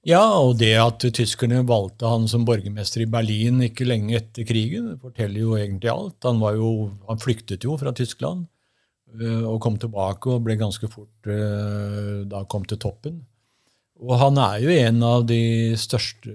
Ja, 0.07 0.23
og 0.39 0.55
det 0.61 0.71
at 0.79 1.03
tyskerne 1.11 1.59
valgte 1.67 2.07
han 2.07 2.29
som 2.31 2.45
borgermester 2.47 3.03
i 3.03 3.09
Berlin 3.11 3.59
ikke 3.67 3.87
lenge 3.89 4.15
etter 4.21 4.47
krigen, 4.47 4.93
forteller 5.01 5.43
jo 5.43 5.57
egentlig 5.59 5.91
alt. 5.91 6.23
Han, 6.23 6.39
jo, 6.55 6.71
han 7.09 7.19
flyktet 7.19 7.67
jo 7.67 7.75
fra 7.81 7.91
Tyskland 7.91 8.47
og 9.17 9.57
kom 9.63 9.77
tilbake 9.81 10.29
og 10.29 10.43
ble 10.45 10.55
ganske 10.59 10.87
fort 10.91 11.29
eh, 11.29 12.21
da 12.29 12.43
kom 12.49 12.65
til 12.69 12.79
toppen. 12.81 13.19
Og 13.99 14.15
han 14.21 14.37
er 14.39 14.59
jo 14.63 14.71
en 14.71 15.03
av 15.03 15.25
de 15.27 15.41
største 15.79 16.31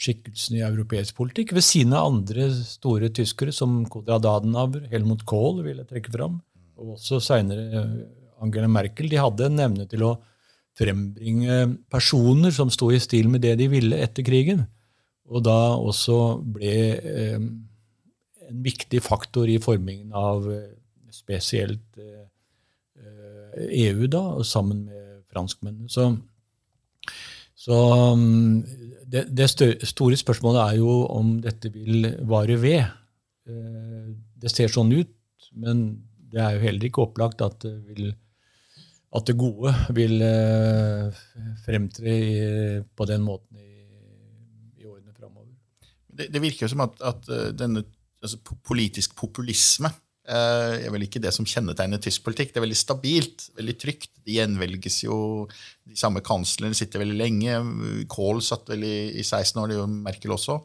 skikkelsene 0.00 0.60
i 0.60 0.64
europeisk 0.64 1.18
politikk, 1.18 1.52
ved 1.54 1.64
siden 1.64 1.92
av 1.94 2.08
andre 2.08 2.48
store 2.56 3.10
tyskere, 3.14 3.52
som 3.52 3.82
Konrad 3.92 4.26
Adenauer, 4.26 4.86
Helmut 4.90 5.26
Kohl 5.28 5.60
vil 5.66 5.82
jeg 5.82 5.90
trekke 5.90 6.14
fram, 6.14 6.40
og 6.80 6.96
også 6.96 7.20
seinere 7.22 7.68
eh, 7.68 7.94
Angela 8.40 8.70
Merkel. 8.72 9.10
De 9.12 9.20
hadde 9.20 9.50
en 9.50 9.64
evne 9.68 9.86
til 9.90 10.06
å 10.08 10.16
frembringe 10.80 11.62
personer 11.92 12.54
som 12.54 12.70
sto 12.72 12.88
i 12.94 13.00
stil 13.02 13.28
med 13.28 13.44
det 13.44 13.56
de 13.60 13.68
ville 13.70 13.98
etter 14.00 14.24
krigen, 14.26 14.64
og 15.30 15.44
da 15.46 15.58
også 15.76 16.18
ble 16.56 16.76
eh, 16.96 17.36
en 18.50 18.62
viktig 18.64 19.02
faktor 19.04 19.50
i 19.50 19.60
formingen 19.62 20.16
av 20.16 20.48
eh, 20.50 20.79
spesielt 21.14 21.98
eh, 22.00 22.26
EU, 23.86 24.06
da, 24.10 24.22
sammen 24.46 24.84
med 24.88 25.22
franskmennene. 25.30 25.88
Så, 25.90 26.10
så 27.58 27.76
um, 28.12 28.62
det, 29.10 29.26
det, 29.34 29.48
store 29.50 30.18
spørsmålet 30.18 30.62
er 30.62 30.80
jo 30.80 30.94
om 31.10 31.36
dette 31.42 31.72
vil 31.74 32.08
vare 32.28 32.58
ved. 32.60 32.82
Eh, 33.48 34.10
det 34.40 34.52
ser 34.52 34.72
sånn 34.72 34.92
ut, 34.94 35.14
men 35.58 35.86
det 36.30 36.42
er 36.42 36.56
jo 36.56 36.64
heller 36.66 36.88
ikke 36.88 37.06
opplagt 37.06 37.42
at 37.44 37.58
det, 37.64 37.74
vil, 37.88 38.12
at 39.16 39.26
det 39.26 39.38
gode 39.38 39.74
vil 39.96 40.20
eh, 40.24 41.22
fremtre 41.64 42.14
på 42.94 43.08
den 43.10 43.24
måten 43.26 43.58
i, 43.58 43.70
i 44.78 44.86
årene 44.86 45.14
framover. 45.16 45.56
Det, 46.06 46.30
det, 46.30 46.42
virker 46.42 46.66
jo 46.66 46.72
som 46.74 46.86
at, 46.86 47.02
at 47.02 47.32
eh, 47.34 47.50
denne 47.56 47.84
altså, 48.22 48.38
politisk 48.66 49.16
populisme 49.18 49.90
er 50.28 50.90
vel 50.92 51.06
ikke 51.06 51.22
det 51.22 51.32
som 51.34 51.46
kjennetegner 51.48 52.00
tysk 52.02 52.22
politikk. 52.26 52.52
Det 52.52 52.60
er 52.60 52.66
veldig 52.66 52.78
stabilt, 52.78 53.46
veldig 53.56 53.76
trygt. 53.80 54.10
De 54.26 54.36
gjenvelges 54.36 55.00
jo. 55.06 55.46
De 55.88 55.96
samme 55.98 56.22
kanslerne 56.22 56.76
sitter 56.76 57.02
veldig 57.02 57.16
lenge. 57.18 57.56
Kohl 58.12 58.42
satt 58.44 58.68
vel 58.70 58.84
i, 58.86 58.98
i 59.16 59.24
16 59.24 59.58
år, 59.62 59.70
det 59.70 59.78
gjør 59.78 59.96
Merkel 60.04 60.36
også. 60.36 60.60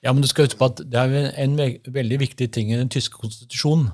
Ja, 0.00 0.12
men 0.12 0.22
du 0.22 0.28
skal 0.30 0.46
huske 0.46 0.56
på 0.56 0.70
at 0.70 0.78
Det 0.88 0.96
er 0.96 1.34
en 1.42 1.58
veldig 1.58 2.18
viktig 2.22 2.48
ting 2.52 2.70
i 2.72 2.78
den 2.80 2.88
tyske 2.92 3.18
konstitusjonen. 3.20 3.90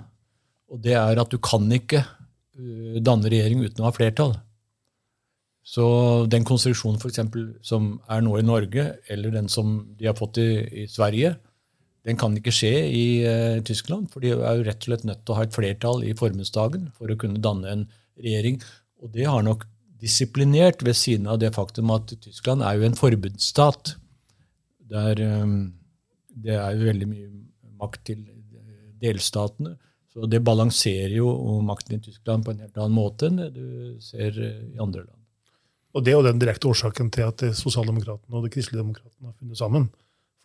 Og 0.70 0.82
det 0.82 0.94
er 0.98 1.18
at 1.18 1.30
du 1.30 1.38
kan 1.42 1.66
ikke 1.72 2.02
uh, 2.02 2.98
danne 3.02 3.30
regjering 3.30 3.64
uten 3.64 3.82
å 3.82 3.88
ha 3.88 3.94
flertall. 3.94 4.36
Så 5.66 5.86
den 6.30 6.46
konstruksjonen 6.46 7.00
for 7.02 7.10
eksempel, 7.10 7.56
som 7.66 7.96
er 8.10 8.22
nå 8.22 8.36
i 8.38 8.46
Norge, 8.46 8.84
eller 9.10 9.34
den 9.34 9.50
som 9.50 9.80
de 9.98 10.06
har 10.06 10.14
fått 10.18 10.38
i, 10.38 10.50
i 10.82 10.86
Sverige, 10.90 11.34
Den 12.06 12.18
kan 12.20 12.36
ikke 12.38 12.54
skje 12.54 12.74
i 12.86 13.06
uh, 13.26 13.62
Tyskland, 13.66 14.10
for 14.12 14.22
de 14.22 14.32
er 14.36 14.58
jo 14.60 14.66
rett 14.66 14.84
og 14.84 14.90
slett 14.90 15.06
nødt 15.08 15.24
til 15.24 15.34
å 15.34 15.38
ha 15.40 15.46
et 15.46 15.56
flertall 15.56 16.04
i 16.06 16.14
formuesdagen 16.18 16.90
for 16.94 17.10
å 17.10 17.18
kunne 17.18 17.42
danne 17.42 17.72
en 17.72 17.86
regjering. 18.22 18.60
Og 19.02 19.10
det 19.16 19.26
har 19.26 19.42
nok 19.46 19.66
disiplinert 20.00 20.84
ved 20.86 20.96
siden 20.98 21.26
av 21.30 21.40
det 21.42 21.54
faktum 21.56 21.90
at 21.94 22.12
Tyskland 22.22 22.62
er 22.62 22.78
jo 22.78 22.86
en 22.86 22.98
forbundsstat. 22.98 23.96
Der 24.86 25.22
um, 25.42 25.58
det 26.30 26.54
er 26.54 26.76
jo 26.76 26.88
veldig 26.92 27.10
mye 27.10 27.28
makt 27.80 28.06
til 28.12 28.22
delstatene. 29.02 29.74
Så 30.12 30.28
det 30.30 30.40
balanserer 30.44 31.12
jo 31.18 31.28
makten 31.64 31.98
i 31.98 32.02
Tyskland 32.06 32.46
på 32.46 32.54
en 32.54 32.62
helt 32.64 32.78
annen 32.78 32.96
måte 32.96 33.28
enn 33.28 33.40
det 33.40 33.50
du 33.56 33.98
ser 34.00 34.36
i 34.38 34.78
andre 34.80 35.02
land. 35.04 35.12
Og 35.96 36.04
Det 36.04 36.12
er 36.12 36.18
jo 36.18 36.24
den 36.26 36.40
direkte 36.40 36.68
årsaken 36.68 37.10
til 37.12 37.24
at 37.24 37.42
sosialdemokratene 37.56 38.36
og 38.36 38.44
de 38.44 38.52
kristelige 38.52 38.82
demokratene 38.82 39.30
har 39.30 39.36
funnet 39.36 39.58
sammen. 39.60 39.86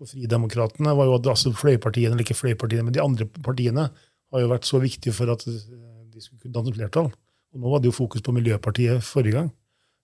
For 0.01 0.09
Fridemokratene 0.09 0.95
var 0.97 1.05
jo 1.05 1.17
altså 1.19 1.51
fløypartiene, 1.53 2.15
eller 2.15 2.25
ikke 2.25 2.39
fløypartiene, 2.39 2.87
men 2.87 2.95
de 2.95 3.03
andre 3.03 3.27
partiene 3.45 3.83
har 3.93 4.41
jo 4.41 4.47
vært 4.49 4.65
så 4.65 4.79
viktige 4.81 5.13
for 5.13 5.29
at 5.29 5.43
de 5.45 6.23
skulle 6.23 6.41
kunne 6.41 6.55
danne 6.55 6.73
flertall. 6.73 7.11
Og 7.53 7.61
Nå 7.61 7.69
var 7.69 7.83
det 7.83 7.91
jo 7.91 7.99
fokus 7.99 8.23
på 8.25 8.33
Miljøpartiet 8.33 9.03
forrige 9.05 9.35
gang, 9.35 9.51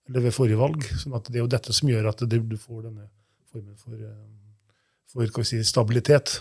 eller 0.06 0.22
ved 0.28 0.36
forrige 0.36 0.60
valg. 0.60 0.86
sånn 1.00 1.16
at 1.18 1.26
det 1.26 1.40
er 1.40 1.42
jo 1.42 1.50
dette 1.50 1.74
som 1.74 1.90
gjør 1.90 2.12
at 2.12 2.22
du 2.22 2.56
får 2.56 2.84
denne 2.86 3.08
formen 3.50 3.74
for, 3.74 3.98
eh, 3.98 5.32
for 5.34 5.42
si, 5.42 5.58
stabilitet. 5.66 6.38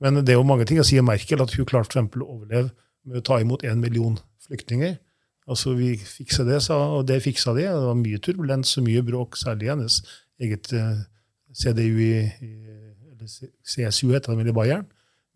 Men 0.00 0.24
det 0.24 0.32
er 0.32 0.40
jo 0.40 0.48
mange 0.48 0.64
ting 0.64 0.80
å 0.80 0.86
si 0.86 0.98
om 0.98 1.04
Merkel, 1.04 1.42
at 1.42 1.52
hun 1.58 1.68
klarte 1.68 2.00
for 2.00 2.24
å 2.24 2.38
overleve 2.38 2.70
med 3.04 3.20
å 3.20 3.24
ta 3.24 3.38
imot 3.42 3.66
én 3.68 3.82
million 3.82 4.16
flyktninger. 4.46 4.96
Altså, 5.46 5.76
Vi 5.76 5.96
fiksa 5.96 6.44
det, 6.44 6.62
sa, 6.62 6.96
og 6.96 7.06
det 7.06 7.22
fiksa 7.22 7.52
de. 7.52 7.68
Det 7.68 7.84
var 7.84 7.94
mye 7.94 8.18
turbulens 8.18 8.78
og 8.78 8.84
mye 8.84 9.02
bråk, 9.02 9.36
særlig 9.36 9.68
hennes 9.68 10.02
eget 10.40 10.72
uh, 10.72 11.04
CDU 11.54 12.00
i, 12.02 12.14
i 12.44 12.52
CSU, 13.64 14.12
heter 14.12 14.36
vel 14.36 14.50
i 14.50 14.56
Bayern. 14.56 14.86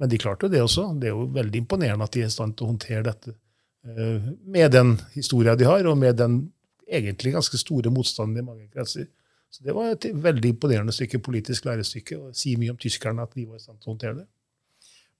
Men 0.00 0.10
de 0.10 0.18
klarte 0.18 0.46
jo 0.46 0.52
det 0.52 0.62
også. 0.62 0.88
Det 0.98 1.10
er 1.10 1.14
jo 1.14 1.28
veldig 1.34 1.62
imponerende 1.62 2.06
at 2.06 2.14
de 2.14 2.24
er 2.24 2.30
i 2.30 2.34
stand 2.34 2.56
til 2.56 2.66
å 2.66 2.72
håndtere 2.72 3.04
dette 3.06 3.34
uh, 3.34 4.30
med 4.50 4.72
den 4.74 4.96
historien 5.14 5.58
de 5.58 5.68
har, 5.68 5.86
og 5.86 5.98
med 5.98 6.18
den 6.18 6.38
egentlig 6.92 7.34
ganske 7.36 7.60
store 7.60 7.92
motstanden 7.94 8.40
i 8.40 8.46
mange 8.46 8.68
kretser. 8.72 9.06
Så 9.52 9.64
Det 9.64 9.74
var 9.76 9.92
et 9.92 10.06
veldig 10.10 10.54
imponerende 10.54 10.92
stykke 10.92 11.20
politisk 11.22 11.64
lærestykke. 11.68 12.18
og 12.18 12.36
Si 12.36 12.56
mye 12.56 12.72
om 12.72 12.80
tyskerne 12.80 13.22
at 13.22 13.34
de 13.36 13.46
var 13.46 13.60
i 13.60 13.62
stand 13.62 13.78
til 13.78 13.90
å 13.90 13.94
håndtere 13.94 14.18
det. 14.22 14.26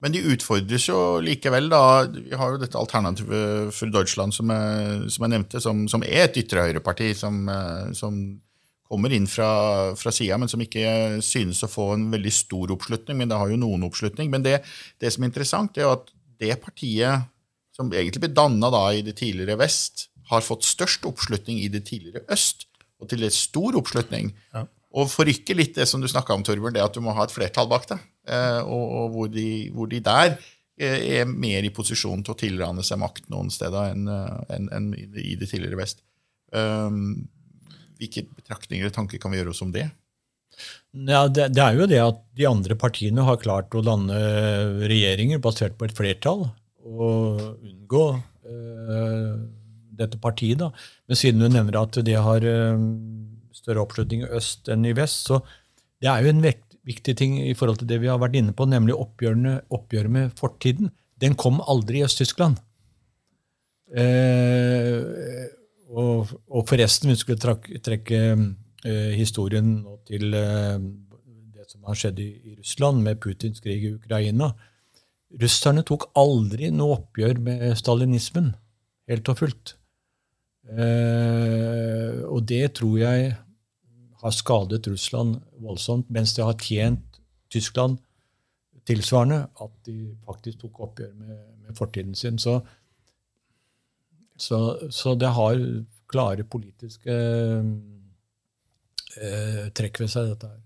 Men 0.03 0.15
de 0.17 0.25
utfordres 0.35 0.89
jo 0.89 1.21
likevel. 1.23 1.69
da. 1.71 2.07
Vi 2.11 2.35
har 2.35 2.51
jo 2.51 2.59
dette 2.59 2.79
alternativet 2.79 3.75
for 3.75 3.93
Deutschland 3.93 4.35
som 4.35 4.51
jeg, 4.51 5.11
som 5.15 5.27
jeg 5.27 5.31
nevnte, 5.37 5.61
som, 5.61 5.85
som, 5.89 6.03
er 6.03 6.27
et 6.27 6.41
ytre 6.43 6.65
høyreparti 6.67 7.13
som, 7.15 7.45
eh, 7.49 7.93
som 7.95 8.19
kommer 8.93 9.13
inn 9.17 9.27
fra, 9.31 9.51
fra 9.97 10.13
sida, 10.13 10.37
men 10.41 10.51
som 10.53 10.61
ikke 10.61 11.21
synes 11.25 11.63
å 11.65 11.71
få 11.71 11.95
en 11.95 12.11
veldig 12.13 12.33
stor 12.37 12.75
oppslutning. 12.75 13.23
Men 13.23 13.33
det 13.33 13.39
har 13.41 13.53
jo 13.53 13.61
noen 13.61 13.87
oppslutning. 13.89 14.29
Men 14.33 14.45
det, 14.45 14.59
det 15.01 15.13
som 15.15 15.25
er 15.25 15.33
interessant, 15.33 15.79
er 15.79 15.89
jo 15.89 15.95
at 15.97 16.13
det 16.43 16.59
partiet 16.61 17.31
som 17.73 17.89
egentlig 17.89 18.27
ble 18.27 18.35
danna 18.37 18.69
i 18.93 19.01
det 19.07 19.17
tidligere 19.21 19.57
vest, 19.63 20.11
har 20.29 20.45
fått 20.45 20.69
størst 20.69 21.07
oppslutning 21.09 21.61
i 21.65 21.71
det 21.73 21.87
tidligere 21.89 22.25
øst, 22.33 22.67
og 23.01 23.09
til 23.11 23.25
en 23.25 23.35
stor 23.35 23.77
oppslutning. 23.81 24.31
Ja. 24.55 24.67
Og 25.01 25.09
forrykker 25.09 25.57
litt 25.57 25.77
det 25.79 25.89
som 25.89 26.03
du 26.03 26.09
snakka 26.11 26.37
om, 26.37 26.45
Torbjørn, 26.45 26.77
det 26.77 26.85
at 26.85 26.95
du 26.95 27.01
må 27.05 27.15
ha 27.17 27.25
et 27.25 27.33
flertall 27.33 27.69
bak 27.71 27.89
det. 27.89 27.99
Eh, 28.29 28.61
og, 28.61 28.83
og 29.01 29.15
hvor, 29.15 29.31
de, 29.33 29.49
hvor, 29.75 29.89
de, 29.89 30.03
der 30.05 30.37
eh, 30.77 30.99
er 31.17 31.31
mer 31.31 31.65
i 31.65 31.73
posisjon 31.75 32.23
til 32.23 32.35
å 32.35 32.39
tilrane 32.39 32.85
seg 32.87 33.01
makt 33.01 33.31
noen 33.33 33.49
steder 33.53 33.95
enn 33.97 34.05
en, 34.13 34.69
en 34.69 34.91
i 35.01 35.35
det 35.41 35.49
tidligere 35.49 35.81
vest. 35.81 36.05
Um, 36.53 37.25
hvilke 38.02 38.26
betraktninger 38.35 38.90
og 38.90 38.97
tanker 38.97 39.23
kan 39.23 39.32
vi 39.32 39.40
gjøre 39.40 39.54
oss 39.54 39.62
om 39.64 39.73
det? 39.75 39.87
Ja, 40.92 41.25
det, 41.28 41.49
det, 41.56 41.62
er 41.62 41.78
jo 41.78 41.88
det 41.88 42.02
at 42.02 42.21
de 42.37 42.49
andre 42.49 42.76
partiene 42.78 43.25
har 43.25 43.40
klart 43.40 43.73
å 43.75 43.85
lande 43.85 44.18
regjeringer 44.90 45.40
basert 45.42 45.78
på 45.78 45.88
et 45.88 45.97
flertall, 45.97 46.44
og 46.82 47.40
unngå 47.62 48.04
uh, 48.18 49.32
dette 49.97 50.21
partiet. 50.21 50.61
da. 50.61 50.68
Men 51.09 51.18
siden 51.18 51.40
du 51.40 51.49
nevner 51.49 51.80
at 51.80 51.97
det 52.04 52.18
har 52.21 52.44
uh, 52.44 52.85
større 53.56 53.87
oppslutning 53.87 54.26
i 54.26 54.32
øst 54.37 54.68
enn 54.73 54.85
i 54.88 54.94
vest, 54.97 55.30
så 55.30 55.40
det 56.02 56.11
er 56.11 56.26
jo 56.26 56.35
en 56.35 56.44
vekt, 56.44 56.76
viktig 56.85 57.14
ting 57.16 57.38
i 57.40 57.54
forhold 57.56 57.80
til 57.80 57.88
det 57.88 58.00
vi 58.02 58.11
har 58.11 58.21
vært 58.21 58.37
inne 58.38 58.52
på, 58.56 58.66
nemlig 58.68 58.99
oppgjøret 58.99 60.12
med 60.12 60.37
fortiden. 60.38 60.90
Den 61.23 61.38
kom 61.38 61.62
aldri 61.71 62.00
i 62.00 62.06
Øst-Tyskland. 62.06 62.59
Eh, 63.92 65.44
og, 65.93 66.33
og, 66.49 66.65
forresten, 66.69 67.11
vi 67.13 67.19
skulle 67.21 67.41
trekke, 67.41 67.81
trekke 67.85 68.21
eh, 68.25 69.13
historien 69.19 69.75
til 70.09 70.33
eh, 70.35 70.79
det 71.53 71.69
som 71.69 71.85
har 71.89 71.99
skjedd 71.99 72.21
i, 72.23 72.29
i, 72.53 72.57
Russland 72.59 73.03
med 73.05 73.21
Putins 73.21 73.61
krig 73.61 73.85
i 73.85 73.95
Ukraina. 73.99 74.53
Russerne 75.43 75.85
tok 75.89 76.09
aldri 76.19 76.71
noe 76.73 76.97
oppgjør 76.99 77.41
med 77.45 77.65
stalinismen, 77.81 78.53
helt 79.09 79.29
og 79.33 79.41
fullt. 79.43 79.75
Eh, 80.73 82.23
og 82.29 82.45
det 82.49 82.65
tror 82.79 82.99
jeg 83.01 83.33
har 84.23 84.37
skadet 84.37 84.87
Russland 84.89 85.41
voldsomt, 85.61 86.09
mens 86.11 86.37
det 86.37 86.47
har 86.47 86.61
tjent 86.61 87.21
Tyskland 87.53 87.99
tilsvarende 88.89 89.45
at 89.63 89.73
de 89.87 90.15
faktisk 90.27 90.65
tok 90.65 90.81
oppgjør 90.89 91.13
med, 91.19 91.37
med 91.67 91.77
fortiden 91.77 92.15
sin. 92.19 92.39
Så, 92.39 92.61
så, 94.37 94.89
så, 94.91 95.15
det 95.19 95.31
har 95.37 95.57
klare 96.11 96.45
politiske 96.45 97.15
eh, 99.21 99.67
trekk 99.77 100.01
ved 100.03 100.11
seg, 100.12 100.33
dette 100.33 100.51
her. 100.51 100.61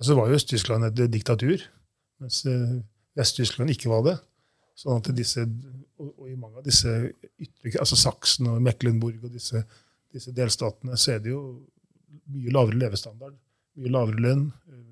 Altså, 0.00 0.16
var 0.16 0.30
jo 0.30 0.38
Øst-Tyskland 0.38 0.86
et 0.88 1.12
diktatur, 1.12 1.58
mens 2.22 2.44
eh, 2.48 2.80
Vest-Tyskland 3.18 3.70
ikke 3.74 3.92
var 3.92 4.02
det. 4.06 4.16
Sånn 4.80 5.00
at 5.00 5.10
disse, 5.12 5.44
og, 6.00 6.10
og, 6.14 6.26
i 6.30 6.38
mange 6.40 6.60
av 6.60 6.64
disse 6.64 6.88
ytre, 7.36 7.74
altså 7.82 7.98
Saksen 8.00 8.48
og 8.48 8.62
Mecklenburg 8.64 9.26
og 9.28 9.34
disse, 9.34 9.60
disse 10.14 10.32
delstatene, 10.32 10.96
så 10.96 11.16
er 11.16 11.24
det 11.24 11.34
jo 11.34 11.42
mye 12.32 12.54
lavere 12.54 12.80
levestandard, 12.80 13.36
mye 13.76 13.92
lavere 13.92 14.24
lønn, 14.24 14.46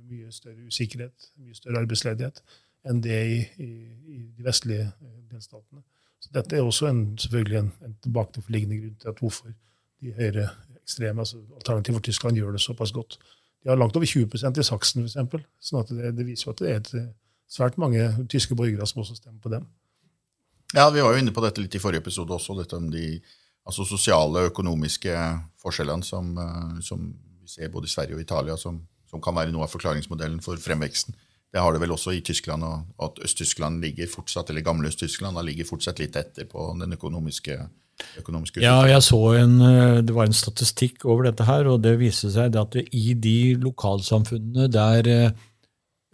mye 0.09 0.33
større 0.33 0.67
usikkerhet, 0.69 1.31
mye 1.41 1.57
større 1.57 1.83
arbeidsledighet 1.83 2.43
enn 2.89 3.01
det 3.05 3.19
i, 3.27 3.39
i, 3.65 3.71
i 4.15 4.19
de 4.37 4.45
vestlige 4.47 4.87
eh, 4.87 5.17
delstatene. 5.33 5.83
Så 6.21 6.31
Dette 6.35 6.57
er 6.57 6.67
også 6.67 6.89
en, 6.91 7.03
selvfølgelig 7.19 7.59
en, 7.59 7.73
en 7.87 7.97
tilbakeforliggende 8.03 8.81
grunn 8.81 8.97
til 9.03 9.13
at 9.13 9.21
hvorfor 9.23 9.53
de 10.01 10.13
høyere 10.15 10.49
ekstreme, 10.83 11.21
altså 11.21 11.41
Alternativet 11.55 11.97
for 11.97 12.07
Tyskland 12.09 12.37
gjør 12.37 12.53
det 12.57 12.61
såpass 12.61 12.93
godt. 12.93 13.19
De 13.63 13.69
har 13.69 13.77
langt 13.77 13.97
over 13.97 14.07
20 14.07 14.61
i 14.61 14.63
Saksen, 14.63 15.05
f.eks. 15.05 15.45
Sånn 15.61 15.81
at 15.83 15.91
det, 15.91 16.15
det, 16.17 16.27
viser 16.27 16.49
jo 16.49 16.55
at 16.55 16.63
det 16.63 16.71
er 16.71 16.81
et, 16.81 16.95
eh, 16.95 17.11
svært 17.49 17.79
mange 17.81 18.05
tyske 18.31 18.57
borgere 18.57 18.87
som 18.87 19.03
også 19.03 19.19
stemmer 19.19 19.41
på 19.43 19.53
dem. 19.53 19.67
Ja, 20.75 20.91
Vi 20.91 21.03
var 21.03 21.15
jo 21.15 21.21
inne 21.23 21.33
på 21.33 21.43
dette 21.45 21.63
litt 21.63 21.75
i 21.75 21.81
forrige 21.83 22.05
episode 22.05 22.35
også, 22.35 22.57
dette 22.59 22.77
om 22.77 22.91
de 22.93 23.21
altså 23.69 23.85
sosiale 23.89 24.45
og 24.45 24.51
økonomiske 24.53 25.15
forskjellene 25.61 26.05
som, 26.05 26.37
eh, 26.39 26.81
som, 26.85 27.09
vi 27.43 27.49
ser 27.49 27.73
både 27.73 27.89
i 27.89 27.93
Sverige 27.93 28.17
og 28.17 28.21
Italia, 28.21 28.57
som, 28.57 28.81
som, 29.09 29.21
kan 29.25 29.35
være 29.37 29.53
noe 29.53 29.65
av 29.65 29.73
forklaringsmodellen 29.73 30.41
for 30.45 30.61
fremveksten. 30.61 31.17
Det 31.49 31.61
har 31.65 31.73
det 31.73 31.81
vel 31.81 31.95
også 31.95 32.13
i 32.13 32.21
Tyskland, 32.25 32.65
og 32.65 33.05
at 33.07 33.21
Øst-Tyskland 33.25 33.81
ligger 33.81 34.09
fortsatt, 34.13 34.51
eller 34.51 34.67
gamle 34.67 34.91
Øst-Tyskland 34.91 35.39
ligger 35.47 35.69
fortsatt 35.69 36.01
litt 36.03 36.17
etter 36.17 36.49
på 36.49 36.71
den 36.81 36.93
økonomiske, 36.93 37.57
Ja, 38.63 38.85
jeg 38.87 39.03
så 39.03 39.19
en, 39.41 39.61
eh, 39.61 40.03
Det 40.03 40.15
var 40.15 40.29
en 40.29 40.33
statistikk 40.33 41.05
over 41.05 41.25
dette 41.25 41.45
her, 41.45 41.67
og 41.67 41.83
det 41.83 41.99
viste 41.99 42.31
seg 42.31 42.55
at 42.55 42.77
i 42.77 43.15
de 43.15 43.57
lokalsamfunnene 43.59 44.69
der 44.71 45.09
eh, 45.09 45.33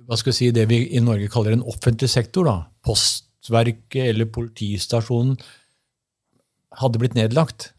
hva 0.07 0.17
skal 0.17 0.33
vi 0.33 0.37
si, 0.37 0.51
det 0.51 0.69
vi 0.69 0.81
i 0.97 1.03
Norge 1.03 1.29
kaller 1.33 1.53
en 1.53 1.67
offentlig 1.67 2.09
sektor, 2.09 2.45
da, 2.49 2.57
Postverket 2.85 4.11
eller 4.11 4.29
politistasjonen, 4.33 5.37
hadde 6.81 7.01
blitt 7.01 7.15
nedlagt, 7.15 7.73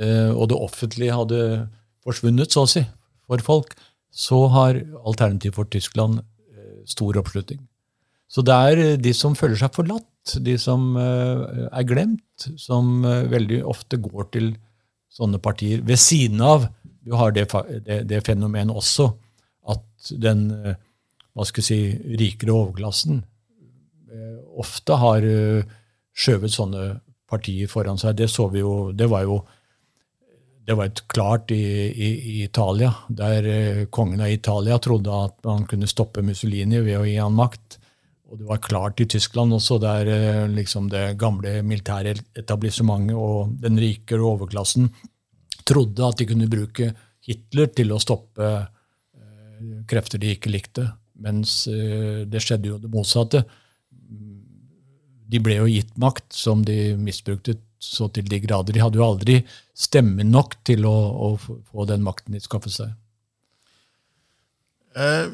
eh, 0.00 0.30
og 0.30 0.48
det 0.50 0.58
offentlige 0.58 1.14
hadde 1.14 1.68
forsvunnet, 2.06 2.54
så 2.54 2.64
å 2.64 2.70
si, 2.70 2.84
for 3.26 3.44
folk, 3.44 3.76
så 4.10 4.46
har 4.54 4.80
Alternativ 5.04 5.58
for 5.58 5.68
Tyskland 5.70 6.22
stor 6.88 7.18
oppslutning. 7.20 7.60
Så 8.28 8.44
det 8.44 8.54
er 8.54 8.82
eh, 8.82 8.96
de 9.00 9.12
som 9.16 9.36
føler 9.38 9.58
seg 9.60 9.74
forlatt, 9.76 10.06
de 10.44 10.58
som 10.60 10.90
er 11.00 11.84
glemt, 11.88 12.44
som 12.60 13.00
veldig 13.32 13.62
ofte 13.64 13.96
går 13.96 14.26
til 14.34 14.50
sånne 15.08 15.38
partier. 15.40 15.80
Ved 15.80 15.96
siden 15.96 16.42
av 16.44 16.66
du 17.00 17.14
har 17.16 17.32
det, 17.32 17.46
det, 17.86 18.02
det 18.10 18.20
fenomenet 18.26 18.76
også 18.76 19.06
at 19.72 20.10
den 20.20 20.42
hva 20.52 21.46
skal 21.48 21.64
jeg 21.64 21.68
si, 21.70 22.18
rikere 22.20 22.52
overklassen 22.52 23.22
ofte 24.60 24.98
har 25.00 25.24
skjøvet 26.12 26.52
sånne 26.52 26.84
partier 27.28 27.70
foran 27.70 28.00
seg. 28.00 28.16
Det 28.18 28.28
så 28.28 28.48
vi 28.52 28.60
jo 28.60 28.92
Det 28.92 29.08
var 29.08 29.24
jo 29.24 29.40
det 30.68 30.74
var 30.76 30.90
et 30.90 31.00
klart 31.08 31.52
i, 31.54 31.64
i, 31.88 32.08
i 32.28 32.42
Italia, 32.44 32.90
der 33.08 33.46
eh, 33.48 33.84
kongen 33.88 34.20
av 34.20 34.28
Italia 34.28 34.76
trodde 34.84 35.14
at 35.16 35.38
man 35.46 35.62
kunne 35.68 35.88
stoppe 35.88 36.20
Mussolini 36.20 36.82
ved 36.84 36.98
å 36.98 37.06
gi 37.08 37.14
han 37.16 37.36
makt. 37.36 37.78
Og 38.28 38.42
det 38.42 38.48
var 38.50 38.60
klart 38.60 39.00
i 39.00 39.06
Tyskland 39.08 39.56
også, 39.56 39.78
der 39.80 40.10
eh, 40.12 40.42
liksom 40.52 40.90
det 40.92 41.14
gamle 41.20 41.62
militære 41.64 42.12
etablissementet 42.36 43.16
og 43.16 43.54
den 43.62 43.80
rike 43.80 44.18
overklassen 44.20 44.90
trodde 45.68 46.04
at 46.04 46.20
de 46.20 46.26
kunne 46.28 46.50
bruke 46.52 46.90
Hitler 47.24 47.72
til 47.72 47.94
å 47.96 48.02
stoppe 48.04 48.50
eh, 48.52 49.64
krefter 49.88 50.20
de 50.20 50.34
ikke 50.36 50.52
likte. 50.52 50.84
Mens 51.18 51.64
det 51.66 52.44
skjedde 52.44 52.68
jo 52.68 52.76
det 52.78 52.92
motsatte. 52.92 53.40
De 55.32 55.40
ble 55.42 55.56
jo 55.56 55.64
gitt 55.66 55.96
makt 55.98 56.28
som 56.30 56.60
de 56.62 56.92
misbrukte 56.94 57.56
så 57.78 58.08
til 58.12 58.26
de 58.28 58.40
grader. 58.42 58.74
De 58.74 58.82
hadde 58.82 58.98
jo 58.98 59.06
aldri 59.06 59.40
stemme 59.76 60.26
nok 60.26 60.58
til 60.66 60.86
å, 60.88 60.94
å 60.94 61.28
få 61.38 61.86
den 61.88 62.02
makten 62.06 62.34
de 62.34 62.42
skaffet 62.42 62.74
seg. 62.74 62.96
Eh, 64.98 65.28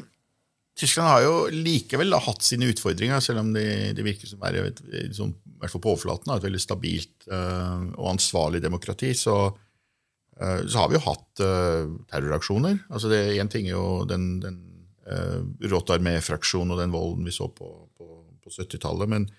Tyskland 0.75 1.07
har 1.07 1.23
jo 1.23 1.35
likevel 1.55 2.11
da, 2.11 2.19
hatt 2.19 2.43
sine 2.43 2.67
utfordringer, 2.67 3.21
selv 3.23 3.41
om 3.45 3.53
det 3.55 3.93
de 3.95 4.03
virker 4.05 4.27
som 4.27 4.41
er 4.43 4.59
vet, 4.65 4.81
liksom, 4.91 5.31
i 5.31 5.59
hvert 5.61 5.71
fall 5.71 5.83
på 5.85 5.93
overflaten, 5.93 6.33
et 6.35 6.43
veldig 6.43 6.61
stabilt 6.61 7.29
eh, 7.31 7.85
og 7.95 8.09
ansvarlig 8.11 8.59
demokrati. 8.63 9.13
Så, 9.15 9.37
uh, 9.55 10.61
så, 10.67 10.75
har 10.81 10.91
vi 10.91 10.97
jo 10.97 11.05
hatt 11.05 11.43
uh, 11.47 11.95
terroraksjoner. 12.11 12.81
Altså 12.91 13.11
det 13.13 13.21
Én 13.39 13.51
ting 13.51 13.69
er 13.69 13.77
jo 13.77 14.03
den, 14.09 14.27
den 14.43 14.59
uh, 15.07 15.39
Rotarmé-fraksjonen 15.71 16.75
og 16.75 16.83
den 16.83 16.93
volden 16.93 17.23
vi 17.25 17.33
så 17.33 17.47
på, 17.47 17.71
på, 17.95 18.09
på 18.43 18.51
70-tallet, 18.51 19.13
men 19.15 19.29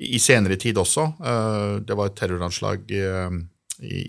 i, 0.00 0.18
senere 0.22 0.56
tid 0.60 0.78
også. 0.80 1.06
det 1.84 1.96
var 1.96 2.08
et 2.08 2.16
terroranslag 2.16 2.88
i, 2.88 3.00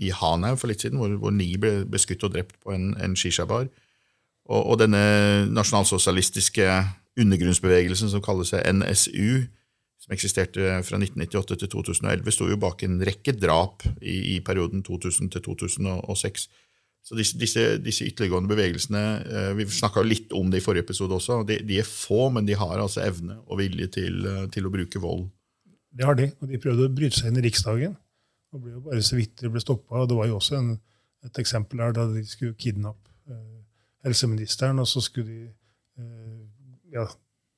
i 0.08 0.10
Hanau 0.16 0.56
for 0.56 0.70
litt 0.70 0.84
siden, 0.84 1.00
hvor, 1.00 1.32
ni 1.34 1.50
ble, 1.60 1.84
skutt 2.00 2.24
og 2.24 2.32
drept 2.34 2.56
på 2.64 2.72
en, 2.74 2.92
en 2.96 3.16
shishabar. 3.18 3.68
Og, 4.48 4.60
og 4.62 4.78
denne 4.80 5.02
nasjonalsosialistiske 5.52 6.68
undergrunnsbevegelsen 7.20 8.10
som 8.12 8.24
kaller 8.24 8.48
seg 8.48 8.64
NSU, 8.80 9.44
som 10.02 10.16
eksisterte 10.16 10.80
fra 10.82 10.98
1998 10.98 11.60
til 11.60 11.70
2011, 11.76 12.34
sto 12.34 12.48
jo 12.50 12.58
bak 12.60 12.82
en 12.82 12.98
rekke 13.06 13.36
drap 13.38 13.84
i, 14.00 14.34
i 14.34 14.40
perioden 14.44 14.82
2000 14.86 15.30
til 15.36 15.44
2006. 15.44 16.48
Så 17.02 17.18
disse, 17.18 17.38
disse, 17.38 17.62
disse 17.82 18.06
ytterliggående 18.06 18.50
bevegelsene 18.50 19.02
eh, 19.26 19.52
Vi 19.58 19.66
snakka 19.66 20.04
litt 20.06 20.34
om 20.38 20.52
det 20.52 20.60
i 20.60 20.64
forrige 20.64 20.86
episode 20.86 21.16
også. 21.16 21.40
De, 21.46 21.58
de, 21.66 21.80
er 21.82 21.88
få, 21.88 22.28
men 22.34 22.46
de 22.46 22.54
har 22.58 22.78
altså 22.78 23.02
evne 23.02 23.40
og 23.46 23.58
vilje 23.58 23.88
til, 23.98 24.20
eh, 24.26 24.44
til, 24.54 24.68
å 24.68 24.74
bruke 24.74 25.02
vold. 25.02 25.26
Det 25.92 26.06
har 26.08 26.16
de, 26.18 26.30
og 26.40 26.48
de 26.48 26.60
prøvde 26.60 26.88
å 26.88 26.92
bryte 26.92 27.18
seg 27.18 27.30
inn 27.30 27.40
i 27.40 27.44
Riksdagen. 27.46 27.96
og 28.52 28.60
ble 28.60 28.74
jo 28.74 28.84
bare 28.84 29.02
så 29.04 29.16
vidt 29.16 29.40
de 29.40 29.50
ble 29.52 29.60
stoppa. 29.60 30.06
Det 30.08 30.16
var 30.16 30.28
jo 30.28 30.38
også 30.38 30.58
en, 30.58 30.70
et 31.24 31.38
eksempel 31.40 31.80
her 31.80 31.94
da 31.96 32.06
de 32.10 32.24
skulle 32.28 32.56
kidnappe 32.60 33.12
eh, 33.30 33.60
helseministeren, 34.04 34.80
og 34.82 34.88
så 34.88 35.00
skulle 35.04 35.28
de 35.28 35.42
eh, 36.00 36.40
ja, 36.96 37.06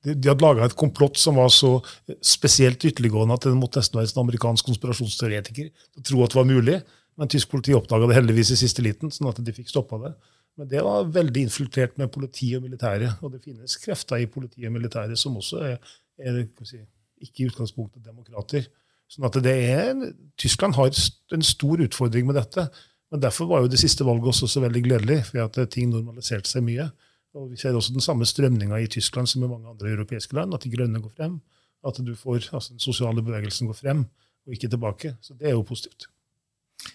de, 0.05 0.13
de 0.13 0.29
hadde 0.29 0.45
laga 0.45 0.67
et 0.67 0.77
komplott 0.77 1.17
som 1.19 1.39
var 1.39 1.49
så 1.53 1.79
spesielt 2.23 2.83
ytterliggående 2.85 3.35
at 3.35 3.47
det 3.47 3.57
måtte 3.57 3.81
nesten 3.81 3.99
være 3.99 4.13
en 4.13 4.23
amerikansk 4.25 4.69
konspirasjonsteoretiker 4.69 5.71
til 5.73 6.05
tro 6.11 6.23
at 6.23 6.35
det 6.35 6.39
var 6.39 6.49
mulig. 6.49 6.79
Men 7.15 7.31
tysk 7.31 7.51
politi 7.51 7.75
oppdaga 7.75 8.09
det 8.09 8.17
heldigvis 8.17 8.51
i 8.51 8.59
siste 8.59 8.83
liten, 8.83 9.11
sånn 9.13 9.31
at 9.31 9.39
de 9.39 9.53
fikk 9.55 9.71
stoppa 9.71 9.99
det. 10.03 10.11
Men 10.59 10.67
det 10.71 10.81
var 10.83 11.07
veldig 11.15 11.45
infiltrert 11.47 11.95
med 11.99 12.11
politi 12.11 12.51
og 12.57 12.63
militære. 12.63 13.13
Og 13.23 13.33
det 13.33 13.41
finnes 13.43 13.77
krefter 13.81 14.23
i 14.23 14.27
politi 14.31 14.67
og 14.67 14.75
militære 14.75 15.17
som 15.19 15.35
også 15.39 15.63
er, 15.67 15.95
er 16.19 16.41
si, 16.67 16.79
ikke 17.23 17.43
i 17.43 17.47
utgangspunktet 17.49 18.03
demokrater. 18.05 18.67
Sånn 19.11 19.27
at 19.27 19.37
det 19.45 19.53
er, 19.53 19.93
Tyskland 20.41 20.75
har 20.79 20.91
en 21.35 21.45
stor 21.45 21.83
utfordring 21.85 22.25
med 22.27 22.39
dette. 22.39 22.67
Men 23.13 23.21
Derfor 23.21 23.49
var 23.49 23.63
jo 23.63 23.71
det 23.71 23.79
siste 23.79 24.05
valget 24.07 24.31
også 24.33 24.49
så 24.49 24.63
veldig 24.63 24.81
gledelig, 24.87 25.19
for 25.29 25.43
at 25.45 25.59
ting 25.73 25.91
normaliserte 25.91 26.49
seg 26.49 26.65
mye. 26.65 26.89
Og 27.35 27.51
Vi 27.51 27.59
ser 27.59 27.75
også 27.75 27.93
den 27.93 28.03
samme 28.03 28.25
strømninga 28.25 28.79
i 28.81 28.89
Tyskland 28.91 29.29
som 29.29 29.43
i 29.43 29.49
mange 29.51 29.69
andre 29.69 29.91
europeiske 29.93 30.35
land, 30.35 30.55
at 30.55 30.63
de 30.63 30.71
grønne 30.73 31.01
går 31.03 31.13
frem. 31.17 31.39
At 31.85 31.99
du 32.01 32.15
får, 32.17 32.49
altså 32.51 32.73
den 32.73 32.81
sosiale 32.81 33.21
bevegelsen 33.21 33.69
går 33.69 33.77
frem, 33.77 34.05
og 34.47 34.53
ikke 34.53 34.71
tilbake. 34.71 35.15
Så 35.21 35.35
det 35.37 35.51
er 35.51 35.57
jo 35.57 35.65
positivt. 35.67 36.07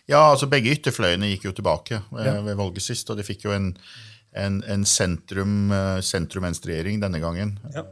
Ja, 0.08 0.30
altså 0.30 0.48
begge 0.50 0.72
ytterfløyene 0.74 1.30
gikk 1.32 1.48
jo 1.48 1.54
tilbake 1.56 2.02
ved, 2.10 2.26
ja. 2.26 2.40
ved 2.44 2.58
valget 2.58 2.82
sist, 2.82 3.10
og 3.10 3.18
de 3.18 3.26
fikk 3.26 3.46
jo 3.46 3.54
en, 3.54 3.70
en, 4.38 4.60
en 4.70 4.84
sentrum, 4.86 5.70
eh, 5.74 6.00
sentrum-venstre-regjering 6.04 7.00
denne 7.02 7.22
gangen. 7.22 7.56
Ja. 7.74 7.86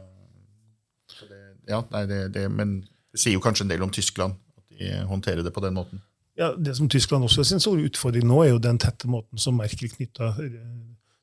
Ja 1.69 1.83
nei, 1.93 2.05
det, 2.09 2.21
det, 2.33 2.47
men 2.51 2.79
det 3.13 3.21
sier 3.21 3.37
jo 3.37 3.43
kanskje 3.43 3.67
en 3.67 3.73
del 3.73 3.83
om 3.85 3.91
Tyskland, 3.93 4.37
at 4.57 4.77
de 4.79 4.93
håndterer 5.09 5.45
det 5.45 5.53
på 5.53 5.63
den 5.63 5.77
måten. 5.77 6.01
Ja, 6.39 6.55
Det 6.55 6.75
som 6.75 6.89
Tyskland 6.89 7.23
også 7.23 7.41
er 7.41 7.49
sin 7.49 7.59
store 7.59 7.83
utfordring 7.83 8.23
nå, 8.27 8.43
er 8.43 8.53
jo 8.53 8.61
den 8.63 8.77
tette 8.79 9.09
måten 9.11 9.37
som 9.37 9.57
Merkel 9.59 9.91
knytta 9.91 10.29
eh, 10.39 10.53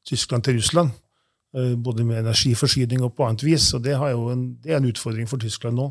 Tyskland 0.04 0.44
til 0.44 0.58
Russland. 0.58 0.90
Eh, 1.56 1.72
både 1.76 2.04
med 2.04 2.20
energiforsyning 2.20 3.00
og 3.02 3.14
på 3.16 3.24
annet 3.24 3.44
vis. 3.46 3.70
og 3.74 3.84
Det, 3.84 3.94
en, 3.96 4.58
det 4.62 4.72
er 4.72 4.76
en 4.76 4.90
utfordring 4.90 5.28
for 5.28 5.40
Tyskland 5.40 5.80
nå. 5.80 5.88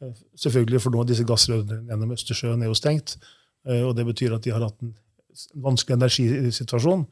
Eh, 0.00 0.14
selvfølgelig, 0.40 0.80
for 0.80 0.90
nå 0.90 1.04
disse 1.04 1.26
gassrørene 1.28 1.82
gjennom 1.90 2.16
Østersjøen 2.16 2.62
er 2.62 2.72
jo 2.72 2.78
stengt. 2.78 3.18
og 3.64 3.94
Det 3.96 4.06
betyr 4.06 4.32
at 4.34 4.42
de 4.42 4.50
har 4.50 4.64
hatt 4.64 4.80
en 4.82 4.96
vanskelig 5.54 5.94
energisituasjon. 5.94 7.04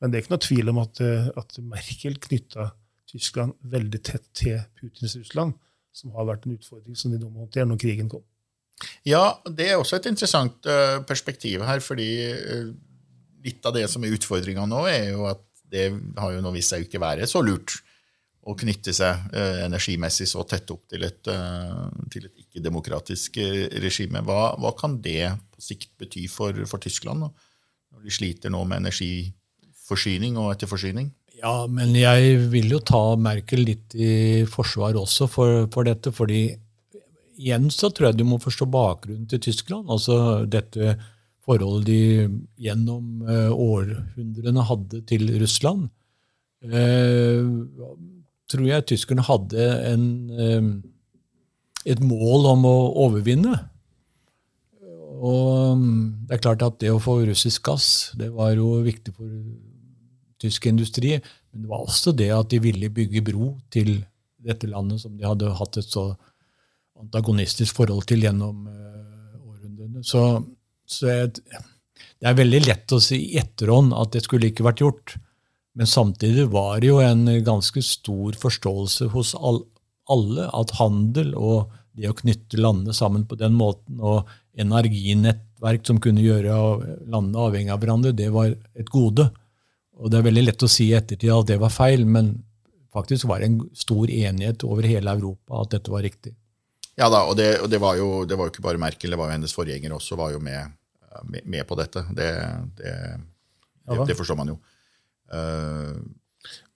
Men 0.00 0.10
det 0.10 0.16
er 0.16 0.22
ikke 0.22 0.32
noe 0.36 0.46
tvil 0.46 0.70
om 0.70 0.78
at, 0.78 1.00
at 1.36 1.58
Merkel 1.60 2.16
knytta 2.16 2.70
Tyskland 3.10 3.52
veldig 3.60 4.00
tett 4.06 4.24
til 4.32 4.62
Putins 4.78 5.16
Russland, 5.18 5.52
som 5.98 6.14
har 6.14 6.28
vært 6.28 6.46
en 6.46 6.56
utfordring 6.56 6.98
som 6.98 7.12
de 7.12 7.20
nå 7.20 7.30
må 7.30 7.46
håndtere 7.46 7.68
når 7.68 7.80
krigen 7.82 8.10
kom. 8.12 8.24
Ja, 9.06 9.40
det 9.42 9.66
er 9.72 9.80
også 9.80 9.98
et 9.98 10.06
interessant 10.10 10.66
uh, 10.70 11.00
perspektiv 11.06 11.64
her, 11.66 11.82
fordi 11.82 12.08
uh, 12.30 12.70
litt 13.44 13.66
av 13.66 13.74
det 13.74 13.86
som 13.90 14.04
er 14.04 14.14
utfordringa 14.14 14.66
nå, 14.70 14.84
er 14.90 15.12
jo 15.12 15.26
at 15.30 15.44
det 15.68 15.90
har 16.16 16.32
jo 16.32 16.42
nå 16.44 16.52
vist 16.54 16.72
seg 16.72 16.86
ikke 16.86 17.02
være 17.02 17.26
så 17.28 17.42
lurt 17.44 17.74
å 18.48 18.54
knytte 18.56 18.94
seg 18.96 19.26
uh, 19.34 19.64
energimessig 19.66 20.28
så 20.30 20.44
tett 20.48 20.70
opp 20.72 20.86
til 20.92 21.04
et, 21.08 21.20
et 21.28 22.30
ikke-demokratisk 22.44 23.40
regime. 23.82 24.22
Hva, 24.24 24.54
hva, 24.60 24.72
kan 24.78 24.96
det 25.04 25.34
på 25.54 25.64
sikt 25.64 25.90
bety 26.00 26.28
for, 26.32 26.56
for 26.70 26.80
Tyskland, 26.82 27.26
når 27.26 28.06
de 28.06 28.14
sliter 28.14 28.54
nå 28.54 28.62
med 28.68 28.84
energiforsyning 28.84 30.38
og 30.40 30.54
etterforsyning? 30.54 31.10
Ja, 31.38 31.68
men 31.70 31.92
jeg 31.94 32.38
vil 32.50 32.72
jo 32.72 32.80
ta 32.82 33.02
Merkel 33.20 33.62
litt 33.68 33.94
i 33.94 34.42
forsvar 34.50 34.96
også 34.98 35.28
for, 35.30 35.68
for 35.70 35.86
dette. 35.86 36.10
fordi 36.14 36.42
igjen 37.38 37.68
så 37.70 37.92
tror 37.94 38.08
jeg 38.08 38.18
du 38.18 38.26
må 38.26 38.40
forstå 38.42 38.66
bakgrunnen 38.66 39.28
til 39.30 39.42
Tyskland. 39.46 39.86
Altså 39.86 40.44
dette 40.50 40.96
forholdet 41.46 41.86
de 41.86 42.00
gjennom 42.66 43.22
uh, 43.22 43.52
århundrene 43.54 44.66
hadde 44.66 45.02
til 45.08 45.30
Russland. 45.38 45.88
Uh, 46.66 47.46
tror 48.50 48.66
jeg 48.66 48.88
tyskerne 48.90 49.22
hadde 49.22 49.70
en, 49.92 50.04
uh, 50.34 50.72
et 51.86 52.02
mål 52.02 52.50
om 52.56 52.66
å 52.66 52.76
overvinne. 53.06 53.54
Og 55.18 55.74
um, 55.78 55.88
det 56.26 56.36
er 56.36 56.42
klart 56.42 56.66
at 56.66 56.82
det 56.82 56.90
å 56.94 57.00
få 57.02 57.20
russisk 57.26 57.64
gass 57.66 58.12
det 58.18 58.28
var 58.34 58.52
jo 58.54 58.76
viktig 58.86 59.14
for 59.14 59.30
tysk 60.42 60.68
industri. 60.70 61.16
Men 61.52 61.64
det 61.64 61.70
var 61.70 61.84
også 61.84 62.14
det 62.16 62.30
at 62.34 62.50
de 62.52 62.60
ville 62.62 62.92
bygge 62.94 63.24
bro 63.26 63.52
til 63.74 63.98
dette 64.38 64.70
landet 64.70 65.02
som 65.02 65.16
de 65.18 65.26
hadde 65.26 65.54
hatt 65.58 65.80
et 65.80 65.88
så 65.88 66.12
antagonistisk 66.98 67.78
forhold 67.78 68.06
til 68.10 68.24
gjennom 68.26 68.66
uh, 68.66 69.38
århundrene. 69.42 70.02
Så, 70.06 70.22
så 70.86 71.10
jeg, 71.10 71.32
det 72.18 72.30
er 72.30 72.38
veldig 72.38 72.62
lett 72.66 72.94
å 72.94 73.00
si 73.02 73.20
i 73.30 73.40
etterhånd 73.40 73.94
at 73.96 74.14
det 74.14 74.24
skulle 74.26 74.50
ikke 74.50 74.66
vært 74.66 74.82
gjort. 74.82 75.16
Men 75.78 75.86
samtidig 75.86 76.48
var 76.50 76.80
det 76.82 76.90
jo 76.90 77.02
en 77.02 77.26
ganske 77.46 77.82
stor 77.86 78.38
forståelse 78.38 79.12
hos 79.12 79.34
all, 79.38 79.62
alle 80.10 80.48
at 80.58 80.74
handel 80.80 81.34
og 81.38 81.74
det 81.98 82.10
å 82.10 82.16
knytte 82.18 82.60
landene 82.60 82.94
sammen 82.94 83.24
på 83.26 83.38
den 83.38 83.56
måten, 83.58 83.98
og 83.98 84.28
energinettverk 84.58 85.86
som 85.86 85.98
kunne 86.02 86.22
gjøre 86.22 86.54
landene 87.10 87.44
avhengig 87.46 87.74
av 87.74 87.82
hverandre, 87.82 88.14
det 88.14 88.30
var 88.34 88.52
et 88.54 88.90
gode. 88.90 89.28
Og 89.98 90.10
Det 90.10 90.18
er 90.18 90.28
veldig 90.28 90.44
lett 90.44 90.62
å 90.62 90.70
si 90.70 90.90
i 90.90 90.96
ettertid 90.98 91.32
at 91.34 91.48
det 91.50 91.58
var 91.60 91.74
feil, 91.74 92.04
men 92.06 92.36
faktisk 92.94 93.28
var 93.28 93.42
det 93.42 93.50
en 93.50 93.58
stor 93.76 94.10
enighet 94.10 94.62
over 94.66 94.86
hele 94.86 95.14
Europa 95.18 95.64
at 95.64 95.74
dette 95.74 95.92
var 95.92 96.04
riktig. 96.06 96.34
Ja 96.98 97.08
da, 97.10 97.24
og, 97.30 97.36
det, 97.38 97.60
og 97.62 97.70
det, 97.70 97.78
var 97.82 97.98
jo, 97.98 98.24
det, 98.26 98.38
var 98.38 98.48
jo, 98.48 98.54
ikke 98.54 98.64
bare 98.64 98.80
Merkel, 98.82 99.12
det 99.14 99.18
var 99.18 99.30
jo 99.30 99.36
hennes 99.36 99.54
forgjenger 99.54 99.94
også 99.94 100.18
var 100.18 100.32
jo 100.34 100.40
med, 100.42 100.72
med, 101.30 101.44
med 101.46 101.66
på 101.66 101.78
dette. 101.78 102.02
Det, 102.14 102.30
det, 102.78 104.16
forstår 104.18 104.38
man 104.38 104.54
jo. 104.54 104.56
Uh, 105.30 105.94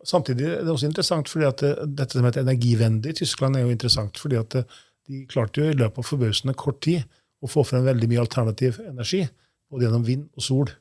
Samtidig 0.02 0.48
er 0.48 0.64
det 0.66 0.72
også 0.72 0.88
interessant, 0.88 1.30
fordi 1.30 1.46
at 1.46 1.62
dette 1.86 2.16
som 2.16 2.26
heter 2.26 2.42
energivennlig 2.42 3.12
i 3.12 3.18
Tyskland, 3.22 3.56
er 3.56 3.66
jo 3.66 3.74
interessant, 3.74 4.18
fordi 4.18 4.38
at 4.40 4.56
de 4.58 5.20
klarte 5.30 5.62
jo 5.62 5.70
i 5.70 5.76
løpet 5.78 6.02
av 6.02 6.08
forbausende 6.08 6.54
kort 6.58 6.80
tid 6.82 7.04
å 7.42 7.50
få 7.50 7.62
frem 7.66 7.86
veldig 7.86 8.08
mye 8.10 8.22
alternativ 8.24 8.80
energi, 8.82 9.22
både 9.70 9.86
gjennom 9.86 10.06
vind 10.06 10.26
og 10.34 10.46
sol. 10.46 10.72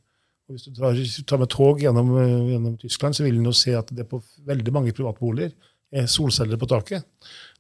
Og 0.52 0.58
hvis 0.58 0.68
du 0.68 0.74
tar, 0.76 0.98
tar 1.28 1.40
med 1.40 1.50
tog 1.54 1.80
gjennom, 1.80 2.12
gjennom, 2.52 2.78
Tyskland, 2.82 3.16
så 3.16 3.24
vil 3.24 3.40
du 3.40 3.52
se 3.56 3.76
at 3.78 3.92
det 3.96 4.08
på 4.10 4.20
veldig 4.48 4.74
mange 4.76 4.94
privatboliger 4.98 5.54
er 5.92 6.10
solceller 6.12 6.60
på 6.60 6.68
taket. 6.68 7.08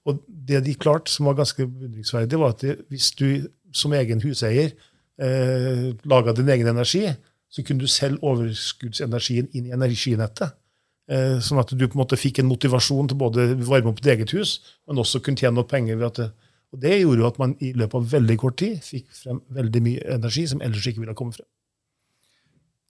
Og 0.05 0.19
det 0.27 0.63
de 0.65 0.75
klarte, 0.75 1.11
som 1.11 1.29
var 1.29 1.37
ganske 1.39 1.63
beundringsverdig, 1.63 2.39
var 2.39 2.55
at 2.55 2.65
hvis 2.91 3.11
du 3.15 3.47
som 3.71 3.93
egen 3.95 4.21
huseier 4.23 4.73
eh, 5.21 5.91
laga 6.03 6.35
din 6.35 6.49
egen 6.51 6.67
energi, 6.67 7.05
så 7.51 7.63
kunne 7.63 7.83
du 7.83 7.87
selge 7.87 8.19
overskuddsenergien 8.27 9.47
inn 9.55 9.69
i 9.69 9.75
energinettet. 9.75 10.57
Eh, 11.11 11.39
sånn 11.43 11.59
at 11.61 11.71
du 11.71 11.85
på 11.87 11.95
en 11.95 12.03
måte 12.03 12.19
fikk 12.19 12.41
en 12.41 12.49
motivasjon 12.51 13.11
til 13.11 13.19
både 13.19 13.47
varme 13.67 13.91
opp 13.91 14.01
ditt 14.01 14.13
eget 14.15 14.35
hus, 14.35 14.59
men 14.87 14.99
også 15.01 15.23
kunne 15.23 15.39
tjene 15.39 15.63
opp 15.63 15.71
penger. 15.71 15.99
ved 15.99 16.07
at 16.11 16.19
det, 16.19 16.29
og 16.71 16.79
Det 16.79 16.99
gjorde 17.01 17.19
jo 17.19 17.27
at 17.27 17.39
man 17.39 17.55
i 17.59 17.73
løpet 17.73 17.95
av 17.95 18.11
veldig 18.11 18.37
kort 18.39 18.57
tid 18.57 18.77
fikk 18.83 19.09
frem 19.11 19.41
veldig 19.49 19.81
mye 19.83 20.13
energi 20.15 20.47
som 20.47 20.61
ellers 20.61 20.87
ikke 20.87 21.03
ville 21.03 21.11
ha 21.11 21.19
kommet 21.19 21.35
frem. 21.35 21.49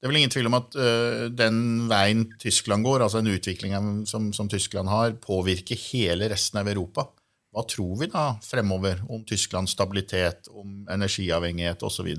Det 0.02 0.08
er 0.08 0.10
vel 0.10 0.18
ingen 0.24 0.32
tvil 0.34 0.48
om 0.50 0.56
at 0.58 0.76
uh, 0.82 1.28
den 1.30 1.58
veien 1.86 2.24
Tyskland 2.42 2.82
går, 2.88 3.04
altså 3.06 3.20
en 3.22 3.30
utvikling 3.30 3.76
som, 4.10 4.32
som, 4.34 4.48
Tyskland 4.50 4.90
har, 4.90 5.14
påvirker 5.22 5.78
hele 5.92 6.32
resten 6.32 6.58
av 6.58 6.72
Europa. 6.72 7.06
Hva 7.54 7.62
tror 7.70 8.00
vi 8.00 8.08
da 8.10 8.32
fremover 8.42 9.04
om 9.14 9.22
Tysklands 9.30 9.76
stabilitet, 9.78 10.50
om 10.58 10.88
energiavhengighet 10.90 11.86
osv.? 11.86 12.10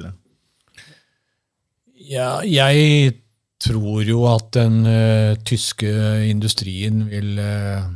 Ja, 2.07 2.31
jeg 2.47 3.17
tror 3.63 4.07
jo 4.07 4.29
at 4.31 4.53
den 4.55 4.87
uh, 4.87 5.35
tyske 5.43 5.91
industrien 6.31 7.03
vil 7.11 7.35
uh, 7.43 7.91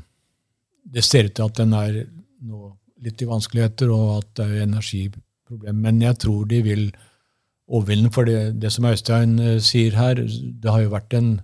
Det 0.82 1.06
ser 1.06 1.30
ut 1.30 1.38
til 1.38 1.46
at 1.46 1.62
den 1.62 1.78
er 1.78 2.02
nå 2.42 2.72
litt 3.06 3.22
i 3.22 3.30
vanskeligheter, 3.30 3.94
og 3.94 4.16
at 4.18 4.34
det 4.40 4.50
er 4.50 4.66
energiproblem. 4.66 5.78
Men 5.78 6.02
jeg 6.02 6.18
tror 6.26 6.50
de 6.50 6.64
vil 6.66 6.88
overvinne. 7.66 8.12
For 8.14 8.28
det, 8.28 8.56
det 8.62 8.72
som 8.74 8.88
Øystein 8.88 9.38
uh, 9.40 9.58
sier 9.62 9.96
her, 9.98 10.22
det 10.22 10.72
har 10.72 10.86
jo 10.86 10.94
vært 10.96 11.18
en 11.18 11.36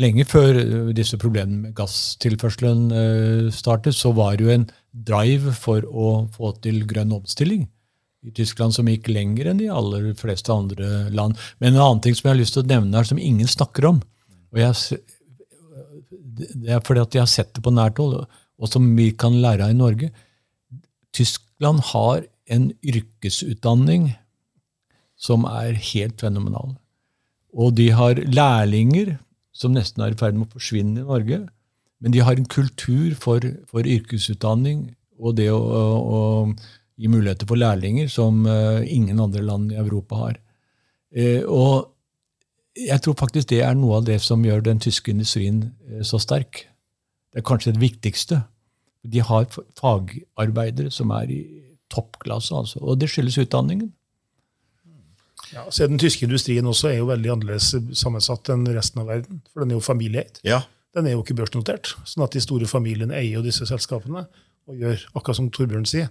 Lenge 0.00 0.24
før 0.24 0.56
disse 0.96 1.18
problemene 1.20 1.66
med 1.66 1.74
gasstilførselen 1.76 2.86
startet, 3.52 3.92
så 3.92 4.08
var 4.16 4.38
det 4.40 4.46
jo 4.46 4.52
en 4.54 4.64
drive 4.88 5.52
for 5.52 5.84
å 5.84 6.06
få 6.32 6.54
til 6.64 6.86
grønn 6.88 7.12
omstilling 7.12 7.66
i 8.22 8.32
Tyskland 8.36 8.74
som 8.74 8.88
gikk 8.90 9.10
lenger 9.10 9.50
enn 9.50 9.60
de 9.60 9.70
aller 9.72 10.12
fleste 10.18 10.52
andre 10.54 11.10
land. 11.14 11.38
Men 11.58 11.74
en 11.74 11.84
annen 11.84 12.02
ting 12.04 12.14
som 12.16 12.28
jeg 12.28 12.36
har 12.36 12.40
lyst 12.40 12.56
til 12.56 12.64
å 12.64 12.70
nevne 12.70 12.98
her, 12.98 13.08
som 13.08 13.20
ingen 13.20 13.50
snakker 13.50 13.88
om 13.90 14.02
og 14.52 14.60
jeg, 14.60 15.00
Det 16.32 16.68
er 16.72 16.82
fordi 16.84 17.00
at 17.00 17.14
jeg 17.14 17.22
har 17.22 17.30
sett 17.30 17.54
det 17.56 17.62
på 17.64 17.72
nært 17.72 17.98
hold, 18.00 18.26
og 18.26 18.68
som 18.68 18.84
vi 18.96 19.10
kan 19.16 19.34
lære 19.40 19.64
av 19.64 19.72
i 19.72 19.76
Norge. 19.76 20.10
Tyskland 21.12 21.80
har 21.92 22.24
en 22.52 22.70
yrkesutdanning 22.84 24.12
som 25.22 25.46
er 25.48 25.78
helt 25.92 26.22
fenomenal. 26.22 26.74
Og 27.52 27.76
de 27.78 27.90
har 27.94 28.18
lærlinger 28.18 29.16
som 29.54 29.74
nesten 29.76 30.02
er 30.02 30.14
i 30.14 30.18
ferd 30.18 30.38
med 30.38 30.48
å 30.48 30.56
forsvinne 30.56 31.02
i 31.02 31.08
Norge. 31.08 31.42
Men 32.02 32.14
de 32.14 32.22
har 32.24 32.38
en 32.38 32.48
kultur 32.50 33.14
for, 33.20 33.44
for 33.70 33.86
yrkesutdanning 33.86 34.88
og 35.22 35.36
det 35.38 35.50
å, 35.54 35.60
å 35.60 36.20
gi 36.98 37.10
muligheter 37.10 37.46
for 37.48 37.60
lærlinger 37.60 38.10
som 38.10 38.42
uh, 38.48 38.82
ingen 38.82 39.20
andre 39.22 39.44
land 39.44 39.72
i 39.74 39.78
Europa 39.80 40.18
har. 40.24 40.40
Uh, 41.14 41.42
og 41.46 41.74
jeg 42.78 43.04
tror 43.04 43.18
faktisk 43.20 43.52
det 43.52 43.60
er 43.62 43.76
noe 43.78 44.00
av 44.00 44.08
det 44.08 44.18
som 44.24 44.42
gjør 44.44 44.64
den 44.64 44.80
tyske 44.82 45.12
industrien 45.12 45.68
uh, 45.92 46.02
så 46.06 46.18
sterk. 46.22 46.64
Det 47.30 47.42
er 47.42 47.48
kanskje 47.48 47.76
det 47.76 47.84
viktigste. 47.84 48.42
De 49.06 49.22
har 49.22 49.46
fagarbeidere 49.78 50.90
som 50.94 51.12
er 51.14 51.30
i 51.30 51.42
toppklasse, 51.92 52.54
altså, 52.56 52.80
og 52.80 52.98
det 53.00 53.10
skyldes 53.12 53.38
utdanningen. 53.42 53.92
Ja, 55.52 55.66
så 55.70 55.86
Den 55.86 56.00
tyske 56.00 56.24
industrien 56.24 56.66
også 56.66 56.88
er 56.90 56.98
jo 57.00 57.10
veldig 57.10 57.32
annerledes 57.34 57.74
sammensatt 57.98 58.48
enn 58.54 58.66
resten 58.72 59.02
av 59.02 59.10
verden. 59.12 59.42
For 59.52 59.62
den 59.62 59.74
er 59.74 59.80
jo 59.80 59.84
familieeid. 59.84 60.40
Ja. 60.48 60.62
Den 60.96 61.06
er 61.08 61.16
jo 61.16 61.22
ikke 61.24 61.36
børsnotert. 61.36 61.94
sånn 62.04 62.24
at 62.24 62.32
de 62.32 62.40
store 62.40 62.68
familiene 62.68 63.16
eier 63.16 63.38
jo 63.38 63.44
disse 63.44 63.66
selskapene 63.68 64.26
og 64.68 64.78
gjør 64.78 65.00
akkurat 65.14 65.36
som 65.36 65.50
Torbjørn 65.50 65.88
sier. 65.88 66.08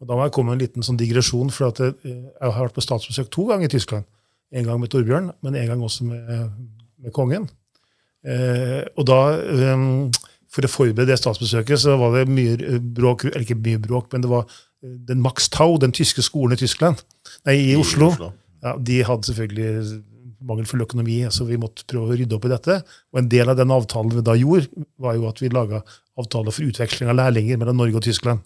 Og 0.00 0.08
Da 0.08 0.16
må 0.16 0.24
jeg 0.24 0.32
komme 0.32 0.50
med 0.50 0.60
en 0.60 0.66
liten 0.66 0.82
sånn 0.82 0.98
digresjon. 0.98 1.50
for 1.50 1.70
jeg, 1.70 1.94
eh, 2.04 2.10
jeg 2.40 2.52
har 2.52 2.66
vært 2.66 2.74
på 2.74 2.82
statsbesøk 2.82 3.30
to 3.30 3.46
ganger 3.46 3.64
i 3.64 3.74
Tyskland. 3.76 4.04
En 4.52 4.64
gang 4.64 4.80
med 4.80 4.90
Torbjørn, 4.90 5.32
men 5.42 5.54
en 5.54 5.66
gang 5.66 5.80
også 5.80 6.04
med, 6.04 6.50
med 6.98 7.12
kongen. 7.12 7.48
Eh, 8.26 8.84
og 8.96 9.06
da, 9.06 9.20
um, 9.74 10.10
For 10.50 10.66
å 10.66 10.68
forberede 10.68 11.06
det 11.06 11.20
statsbesøket 11.20 11.78
så 11.78 11.92
var 11.96 12.10
det 12.10 12.26
mye 12.26 12.80
bråk, 12.82 13.28
eller 13.28 13.44
ikke 13.44 13.54
mye 13.54 13.78
bråk, 13.78 14.08
men 14.12 14.24
det 14.24 14.30
var 14.32 14.48
eh, 14.82 14.96
den 15.06 15.22
Max 15.22 15.48
Tau, 15.48 15.76
den 15.78 15.92
tyske 15.92 16.24
skolen 16.26 16.56
i 16.56 16.58
Tyskland, 16.58 17.04
nei, 17.46 17.54
i, 17.54 17.68
I 17.70 17.76
Oslo. 17.78 18.08
Oslo. 18.10 18.32
Ja, 18.60 18.76
de 18.76 19.00
hadde 19.06 19.28
selvfølgelig 19.28 20.00
mangelfull 20.44 20.84
økonomi, 20.84 21.18
så 21.32 21.44
vi 21.48 21.58
måtte 21.60 21.84
prøve 21.88 22.12
å 22.14 22.16
rydde 22.16 22.36
opp 22.36 22.46
i 22.48 22.52
dette. 22.52 22.78
Og 23.12 23.20
En 23.20 23.28
del 23.28 23.52
av 23.52 23.58
den 23.58 23.72
avtalen 23.74 24.12
vi 24.14 24.24
da 24.24 24.36
gjorde, 24.38 24.86
var 25.00 25.16
jo 25.18 25.28
at 25.28 25.40
vi 25.42 25.52
laga 25.52 25.82
avtaler 26.20 26.54
for 26.54 26.68
utveksling 26.68 27.10
av 27.12 27.18
lærlinger 27.18 27.60
mellom 27.60 27.80
Norge 27.80 28.00
og 28.00 28.06
Tyskland. 28.06 28.40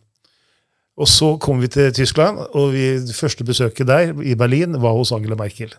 Og 0.94 1.11
så 1.11 1.33
kom 1.42 1.59
vi 1.62 1.70
til 1.74 1.90
Tyskland, 1.94 2.38
og 2.55 2.72
vi, 2.74 2.85
det 3.03 3.16
første 3.16 3.46
besøket 3.46 3.90
der, 3.90 4.14
i 4.22 4.37
Berlin, 4.38 4.79
var 4.83 4.94
hos 4.94 5.11
Angela 5.14 5.38
Merkel. 5.38 5.72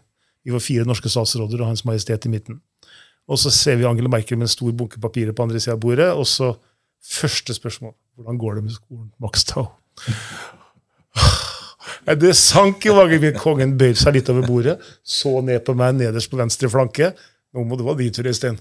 Vi 0.43 0.51
var 0.53 0.63
fire 0.63 0.87
norske 0.87 1.09
statsråder 1.09 1.61
og 1.61 1.71
Hans 1.71 1.85
Majestet 1.87 2.27
i 2.27 2.31
midten. 2.31 2.59
Og 3.27 3.39
så 3.41 3.49
ser 3.49 3.79
vi 3.79 3.87
Angela 3.87 4.11
Merkel 4.11 4.37
med 4.37 4.49
en 4.49 4.55
stor 4.55 4.75
bunke 4.75 4.99
papirer 5.01 5.33
på 5.33 5.47
andre 5.47 5.59
sida 5.59 5.77
av 5.77 5.81
bordet, 5.83 6.11
og 6.11 6.27
så 6.29 6.53
første 7.05 7.55
spørsmål 7.55 7.95
hvordan 8.15 8.37
går 8.39 8.55
det 8.55 8.67
med 8.67 8.75
skolen 8.75 9.09
Max 9.19 9.47
Tau? 9.47 9.71
Det 12.05 12.33
sank 12.37 12.85
i 12.85 12.93
magen. 12.93 13.25
Kongen 13.41 13.77
bøyde 13.79 13.97
seg 13.99 14.19
litt 14.19 14.29
over 14.33 14.45
bordet, 14.45 14.77
så 15.01 15.39
ned 15.41 15.63
på 15.65 15.73
meg 15.77 15.97
nederst 15.97 16.29
på 16.31 16.39
venstre 16.39 16.69
flanke. 16.69 17.13
Nå 17.55 17.65
må 17.65 17.77
det 17.79 17.87
være 17.87 18.03
din 18.03 18.13
tur, 18.13 18.29
Øystein. 18.29 18.59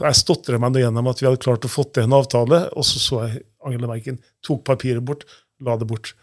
Jeg 0.00 0.16
stotra 0.16 0.58
meg 0.60 0.76
gjennom 0.80 1.08
at 1.10 1.20
vi 1.20 1.28
hadde 1.28 1.42
klart 1.42 1.64
å 1.66 1.72
få 1.72 1.84
til 1.92 2.06
en 2.06 2.16
avtale, 2.16 2.66
og 2.72 2.84
så 2.88 3.00
så 3.00 3.24
jeg 3.26 3.42
Angela 3.64 3.90
Merkel 3.90 4.16
tok 4.44 4.64
papiret 4.64 5.04
bort 5.04 5.24
la 5.64 5.76
det 5.76 5.88
bort. 5.88 6.14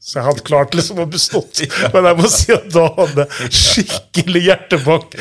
Så 0.00 0.18
jeg 0.18 0.26
hadde 0.26 0.44
klart 0.46 0.74
liksom 0.74 1.00
å 1.02 1.06
bestått. 1.08 1.60
Men 1.92 2.08
jeg 2.08 2.18
må 2.18 2.28
si 2.32 2.52
at 2.54 2.66
da 2.72 2.86
hadde 2.96 3.26
jeg 3.26 3.58
skikkelig 3.58 4.42
hjertebank 4.46 5.16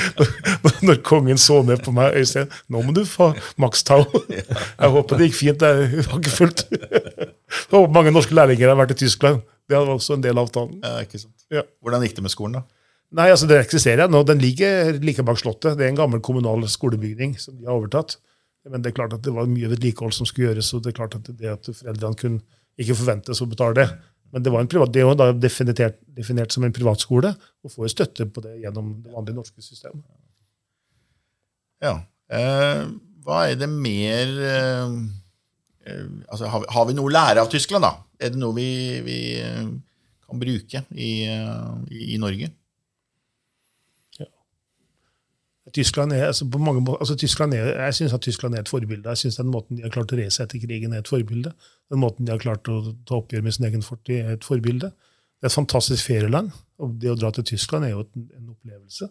når 0.88 1.02
kongen 1.06 1.40
så 1.42 1.60
ned 1.68 1.84
på 1.84 1.94
meg. 1.96 2.16
Øystein, 2.20 2.52
nå 2.72 2.84
må 2.86 2.96
du 2.96 3.04
få 3.08 3.34
Max 3.62 3.84
Tau. 3.88 4.06
Jeg 4.30 4.94
håper 4.96 5.20
det 5.20 5.30
gikk 5.30 5.40
fint. 5.40 5.66
Jeg 5.68 6.06
har 6.08 6.22
ikke 6.22 6.36
fulgt. 6.38 6.66
Jeg 6.72 7.74
håper 7.76 7.96
mange 7.96 8.16
norske 8.16 8.36
lærlinger 8.38 8.72
har 8.72 8.80
vært 8.80 8.96
i 8.96 9.02
Tyskland. 9.04 9.44
Det 9.74 9.82
var 9.90 9.98
også 9.98 10.18
en 10.18 10.24
del 10.24 10.38
av 10.38 10.48
avtalen. 10.48 10.80
Ja, 10.84 11.02
ikke 11.04 11.22
sant. 11.22 11.36
Ja. 11.54 11.66
Hvordan 11.84 12.06
gikk 12.06 12.16
det 12.20 12.26
med 12.26 12.34
skolen, 12.34 12.62
da? 12.62 12.84
Nei, 13.14 13.28
altså 13.30 13.46
Det 13.50 13.60
eksisterer 13.62 14.10
nå. 14.10 14.24
Den 14.26 14.42
ligger 14.42 14.96
like 15.04 15.26
bak 15.26 15.38
Slottet. 15.42 15.78
Det 15.78 15.86
er 15.86 15.92
en 15.92 16.00
gammel 16.00 16.22
kommunal 16.26 16.66
skolebygning 16.70 17.36
som 17.42 17.58
de 17.58 17.68
har 17.68 17.78
overtatt. 17.78 18.18
Men 18.70 18.82
det 18.82 18.94
er 18.94 18.98
klart 18.98 19.14
at 19.14 19.24
det 19.26 19.34
var 19.36 19.50
mye 19.52 19.70
vedlikehold 19.74 20.16
som 20.16 20.28
skulle 20.30 20.50
gjøres, 20.52 20.72
og 20.74 20.84
det 20.84 20.94
er 20.94 21.00
klart 21.02 21.18
at 21.18 21.28
det 21.28 21.52
at 21.52 21.68
foreldrene 21.68 22.20
kunne 22.20 22.62
ikke 22.80 22.96
forventes 22.96 23.42
å 23.44 23.48
betale 23.50 23.76
det. 23.82 23.88
Men 24.34 24.46
det, 24.46 24.54
var 24.54 24.64
en 24.64 24.70
privat, 24.72 24.90
det 24.90 25.04
er 25.04 25.06
jo 25.06 25.18
da 25.20 25.28
definert, 25.36 26.00
definert 26.18 26.56
som 26.56 26.64
en 26.66 26.74
privatskole, 26.74 27.34
og 27.62 27.74
får 27.74 27.92
støtte 27.94 28.26
på 28.34 28.42
det 28.42 28.56
gjennom 28.64 28.96
det 29.04 29.12
vanlige 29.14 29.38
norske 29.38 29.62
systemet. 29.62 30.02
Ja. 31.84 32.00
Eh, 32.34 32.88
hva 33.24 33.44
er 33.52 33.60
det 33.60 33.70
mer 33.70 34.32
eh, 34.48 34.96
eh 35.86 36.08
altså, 36.32 36.48
har, 36.48 36.64
vi, 36.64 36.72
har, 36.74 36.88
vi, 36.90 36.98
noe 36.98 37.12
å 37.12 37.14
lære 37.14 37.44
av 37.44 37.52
Tyskland, 37.52 37.86
da? 37.86 37.94
Er 38.24 38.34
det 38.34 38.40
noe 38.40 38.56
vi, 38.56 38.68
vi 39.06 39.18
eh, 39.44 39.64
kan 40.24 40.42
bruke 40.42 40.84
i, 40.96 41.14
eh, 41.28 41.72
i, 41.92 42.14
i 42.16 42.20
Norge? 42.22 42.54
Tyskland 45.74 46.12
er, 46.14 46.26
altså 46.28 46.46
mange 46.60 46.82
altså 47.00 47.16
Tyskland 47.16 47.54
er, 47.54 47.70
Jeg 47.86 47.94
syns 47.96 48.14
Tyskland 48.22 48.56
er 48.56 48.60
et 48.60 48.70
forbilde. 48.70 49.10
Jeg 49.10 49.18
synes 49.18 49.36
Den 49.36 49.48
måten 49.48 49.78
de 49.78 49.84
har 49.84 49.90
klart 49.90 50.12
å 50.12 50.18
reise 50.20 50.44
etter 50.44 50.60
krigen, 50.60 50.94
er 50.94 51.00
et 51.00 51.08
forbilde. 51.08 51.54
Den 51.90 52.00
måten 52.00 52.26
de 52.26 52.34
har 52.34 52.42
klart 52.42 52.68
å 52.68 52.96
ta 53.08 53.16
oppgjør 53.22 53.46
med 53.46 53.56
sin 53.56 53.66
egen 53.66 53.82
fortid, 53.82 54.20
er 54.20 54.36
et 54.36 54.44
forbilde. 54.44 54.92
Det 54.92 55.48
er 55.48 55.52
et 55.52 55.56
fantastisk 55.56 56.06
ferieland. 56.06 56.52
og 56.78 57.00
Det 57.00 57.12
å 57.12 57.16
dra 57.16 57.32
til 57.32 57.48
Tyskland 57.48 57.86
er 57.86 57.96
jo 57.96 58.04
en 58.14 58.52
opplevelse. 58.52 59.10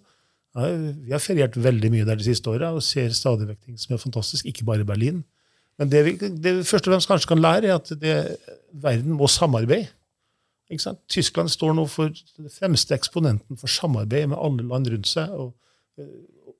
Ja, 0.53 0.69
vi 0.77 1.13
har 1.13 1.25
feriert 1.25 1.57
veldig 1.57 1.91
mye 1.91 2.05
der 2.05 2.21
de 2.21 2.27
siste 2.27 2.51
åra 2.53 2.75
og 2.77 2.85
ser 2.85 3.15
stadig 3.17 3.49
vekk 3.49 3.61
ting 3.65 3.79
som 3.81 3.95
er 3.97 4.03
fantastisk, 4.03 4.47
ikke 4.47 4.67
bare 4.69 4.85
Berlin. 4.85 5.23
Men 5.83 5.91
det 5.91 6.05
vi, 6.07 6.15
det 6.23 6.55
vi 6.61 6.69
først 6.69 6.87
og 6.87 6.95
fremst 6.95 7.11
kanskje 7.11 7.33
kan 7.33 7.43
lære, 7.43 7.73
er 7.73 7.81
at 7.81 7.91
det, 7.99 8.15
verden 8.73 9.19
må 9.19 9.27
samarbeide. 9.31 9.91
Tyskland 11.11 11.51
står 11.53 11.75
nå 11.77 11.83
for 11.91 12.15
den 12.15 12.53
fremste 12.55 12.95
eksponenten 12.97 13.59
for 13.61 13.69
samarbeid 13.69 14.31
med 14.31 14.39
alle 14.41 14.65
land 14.65 14.89
rundt 14.89 15.11
seg. 15.11 15.35
og 15.35 15.51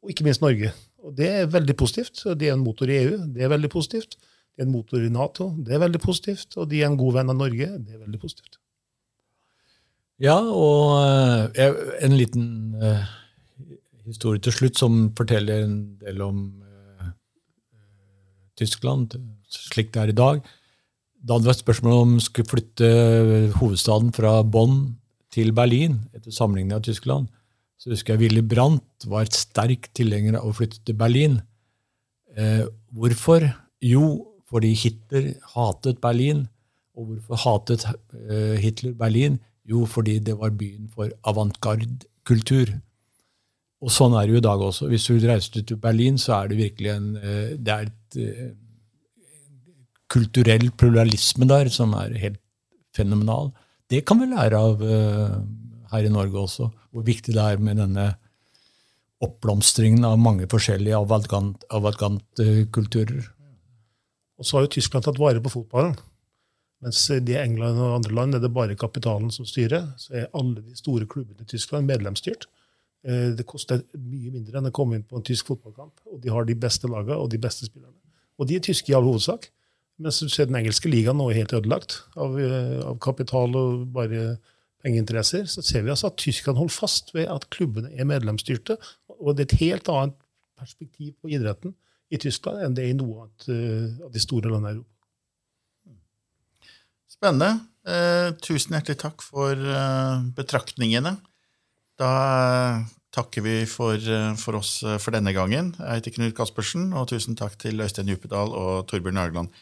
og 0.03 0.11
ikke 0.11 0.27
minst 0.27 0.43
Norge. 0.43 0.73
Og 1.03 1.17
Det 1.17 1.29
er 1.29 1.47
veldig 1.47 1.77
positivt. 1.77 2.25
De 2.39 2.49
er 2.49 2.55
en 2.55 2.65
motor 2.65 2.91
i 2.91 2.99
EU. 3.05 3.19
Det 3.35 3.43
er 3.43 3.49
veldig 3.49 3.71
positivt. 3.71 4.17
De 4.57 4.63
er 4.63 4.67
en 4.67 4.73
motor 4.73 4.99
i 4.99 5.09
Nato. 5.09 5.55
Det 5.59 5.75
er 5.75 5.79
veldig 5.79 6.01
positivt. 6.01 6.57
Og 6.57 6.71
de 6.71 6.83
er 6.83 6.91
en 6.91 6.99
god 6.99 7.13
venn 7.13 7.31
av 7.31 7.37
Norge. 7.37 7.69
Det 7.79 7.95
er 7.95 8.03
veldig 8.03 8.21
positivt. 8.21 8.59
Ja, 10.23 10.39
og 10.39 10.99
uh, 11.03 11.95
en 12.05 12.15
liten 12.15 12.75
uh, 12.79 13.07
historie 14.07 14.43
til 14.43 14.53
slutt 14.53 14.79
som 14.79 15.09
forteller 15.19 15.65
en 15.65 15.79
del 16.03 16.21
om 16.23 16.62
Tyskland 18.59 19.15
slik 19.53 19.93
det 19.95 20.03
er 20.03 20.13
i 20.13 20.17
dag. 20.17 20.43
Da 21.23 21.35
hadde 21.37 21.47
det 21.47 21.53
vært 21.53 21.65
spørsmål 21.65 22.01
om 22.01 22.17
skulle 22.21 22.51
flytte 22.51 22.89
hovedstaden 23.59 24.11
fra 24.17 24.41
Bonn 24.43 24.99
til 25.33 25.55
Berlin 25.57 26.01
etter 26.13 26.35
sammenligning 26.35 26.75
av 26.77 26.85
Tyskland 26.87 27.31
så 27.83 27.91
husker 27.91 28.15
jeg 28.15 28.23
Willy 28.23 28.43
Brandt 28.47 29.09
var 29.11 29.27
et 29.27 29.35
sterk 29.35 29.89
tilhenger 29.99 30.37
av 30.39 30.47
å 30.47 30.55
flytte 30.55 30.79
til 30.87 30.95
Berlin. 30.95 31.41
Eh, 32.39 32.63
hvorfor? 32.95 33.49
Jo, 33.83 34.05
fordi 34.47 34.71
Hitler 34.79 35.33
hatet 35.57 35.99
Berlin. 36.05 36.45
Og 36.95 37.09
hvorfor 37.09 37.41
hatet 37.43 37.89
eh, 37.89 38.55
Hitler 38.63 38.95
Berlin? 38.95 39.41
Jo, 39.67 39.83
fordi 39.91 40.21
det 40.23 40.37
var 40.39 40.55
byen 40.55 40.87
for 40.95 41.11
avantgarde-kultur. 41.27 42.71
Og 43.83 43.91
sånn 43.91 44.15
er 44.15 44.29
det 44.29 44.37
jo 44.37 44.41
i 44.41 44.45
dag 44.47 44.63
også. 44.63 44.87
Hvis 44.91 45.09
du 45.11 45.17
reiser 45.19 45.65
til 45.67 45.81
Berlin, 45.83 46.19
så 46.21 46.37
er 46.39 46.53
det 46.53 46.61
virkelig 46.61 46.93
en 46.93 47.09
eh, 47.19 47.55
det 47.59 47.75
er 47.75 47.89
et 47.89 48.19
eh, 48.23 48.53
kulturell 50.13 50.69
pluralisme 50.79 51.49
der 51.51 51.71
som 51.73 51.97
er 51.99 52.15
helt 52.21 52.41
fenomenal. 52.95 53.51
Det 53.91 54.05
kan 54.07 54.21
vi 54.21 54.31
lære 54.31 54.61
av 54.61 54.85
eh, 54.87 55.35
her 55.93 56.07
i 56.07 56.13
Norge 56.13 56.39
også 56.47 56.71
hvor 56.93 57.05
viktig 57.07 57.35
det 57.35 57.43
er 57.43 57.61
med 57.65 57.81
denne 57.81 58.11
oppblomstringen 59.23 60.05
av 60.05 60.19
mange 60.21 60.49
forskjellige 60.51 60.99
avantgante 60.99 62.47
kulturer. 62.75 63.31
Og 64.39 64.47
så 64.47 64.59
har 64.59 64.67
jo 64.67 64.75
Tyskland 64.77 65.07
tatt 65.07 65.21
vare 65.23 65.43
på 65.43 65.53
fotballen. 65.53 65.95
Mens 66.83 67.05
i 67.15 67.37
England 67.39 67.79
og 67.79 68.01
andre 68.01 68.17
land 68.19 68.37
er 68.37 68.43
det 68.43 68.51
bare 68.53 68.79
kapitalen 68.79 69.31
som 69.31 69.47
styrer. 69.47 69.93
Så 69.97 70.19
er 70.19 70.33
alle 70.35 70.61
de 70.61 70.75
store 70.77 71.07
klubbene 71.07 71.47
i 71.47 71.51
Tyskland 71.53 71.87
medlemsstyrt. 71.89 72.49
Eh, 73.03 73.33
det 73.39 73.47
koster 73.49 73.83
mye 73.99 74.31
mindre 74.35 74.61
enn 74.61 74.71
å 74.71 74.75
komme 74.75 74.99
inn 74.99 75.07
på 75.07 75.19
en 75.19 75.27
tysk 75.27 75.51
fotballkamp. 75.51 76.05
Og 76.13 76.21
de 76.23 76.31
har 76.33 76.47
de 76.47 76.57
beste 76.59 76.91
lagene 76.91 77.19
og 77.19 77.31
de 77.33 77.41
beste 77.43 77.67
spillerne. 77.69 77.99
Og 78.39 78.49
de 78.49 78.59
er 78.59 78.65
tyske 78.65 78.93
i 78.93 78.97
all 78.97 79.07
hovedsak. 79.07 79.51
Mens 80.03 80.23
du 80.23 80.31
ser 80.33 80.49
den 80.49 80.59
engelske 80.59 80.91
ligaen 80.91 81.19
nå 81.21 81.29
er 81.31 81.43
helt 81.43 81.55
ødelagt 81.59 82.01
av, 82.17 82.39
eh, 82.41 82.81
av 82.87 82.99
kapital 83.03 83.55
og 83.59 83.87
bare 83.95 84.39
pengeinteresser. 84.83 85.47
Så 85.47 85.63
ser 85.63 85.83
vi 85.83 85.93
altså 85.95 86.11
at 86.11 86.19
Tyskland 86.19 86.59
holder 86.59 86.75
fast 86.75 87.15
ved 87.15 87.29
at 87.31 87.51
klubbene 87.51 87.93
er 87.93 88.09
medlemsstyrte. 88.09 88.79
Og 89.21 89.37
det 89.37 89.47
er 89.47 89.55
et 89.55 89.61
helt 89.67 89.89
annet 89.93 90.17
perspektiv 90.59 91.15
på 91.23 91.31
idretten 91.31 91.75
i 92.13 92.19
Tyskland 92.21 92.63
enn 92.63 92.75
det 92.77 92.85
er 92.85 92.93
i 92.93 92.97
noe 92.99 93.25
annet 93.25 93.47
uh, 93.49 94.07
av 94.07 94.11
de 94.13 94.21
store 94.23 94.51
landene 94.51 94.75
i 94.75 94.77
Europa. 94.77 94.89
Spennende. 97.13 97.53
Eh, 97.83 98.29
tusen 98.43 98.77
hjertelig 98.77 98.99
takk 98.99 99.23
for 99.23 99.59
eh, 99.59 100.23
betraktningene. 100.37 101.17
Da 102.03 102.11
eh, 102.11 102.85
takker 103.15 103.45
vi 103.45 103.57
for, 103.71 103.95
eh, 103.95 104.33
for, 104.41 104.59
oss 104.59 104.81
eh, 104.83 104.99
for 105.03 105.15
denne 105.15 105.35
gangen. 105.37 105.73
Jeg 105.79 106.01
heter 106.01 106.17
Knut 106.17 106.35
Caspersen, 106.39 106.91
og 106.99 107.11
tusen 107.13 107.39
takk 107.39 107.55
til 107.63 107.83
Øystein 107.85 108.11
Djupedal 108.11 108.55
og 108.59 108.89
Torbjørn 108.91 109.23
Argland. 109.23 109.53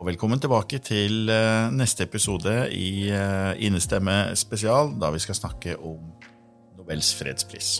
Og 0.00 0.08
velkommen 0.08 0.40
tilbake 0.42 0.80
til 0.82 1.30
neste 1.70 2.08
episode 2.08 2.56
i 2.74 3.06
Innestemme 3.62 4.34
spesial, 4.34 4.96
da 4.98 5.12
vi 5.14 5.22
skal 5.22 5.38
snakke 5.38 5.76
om 5.78 6.00
Nobels 6.74 7.14
fredspris. 7.14 7.76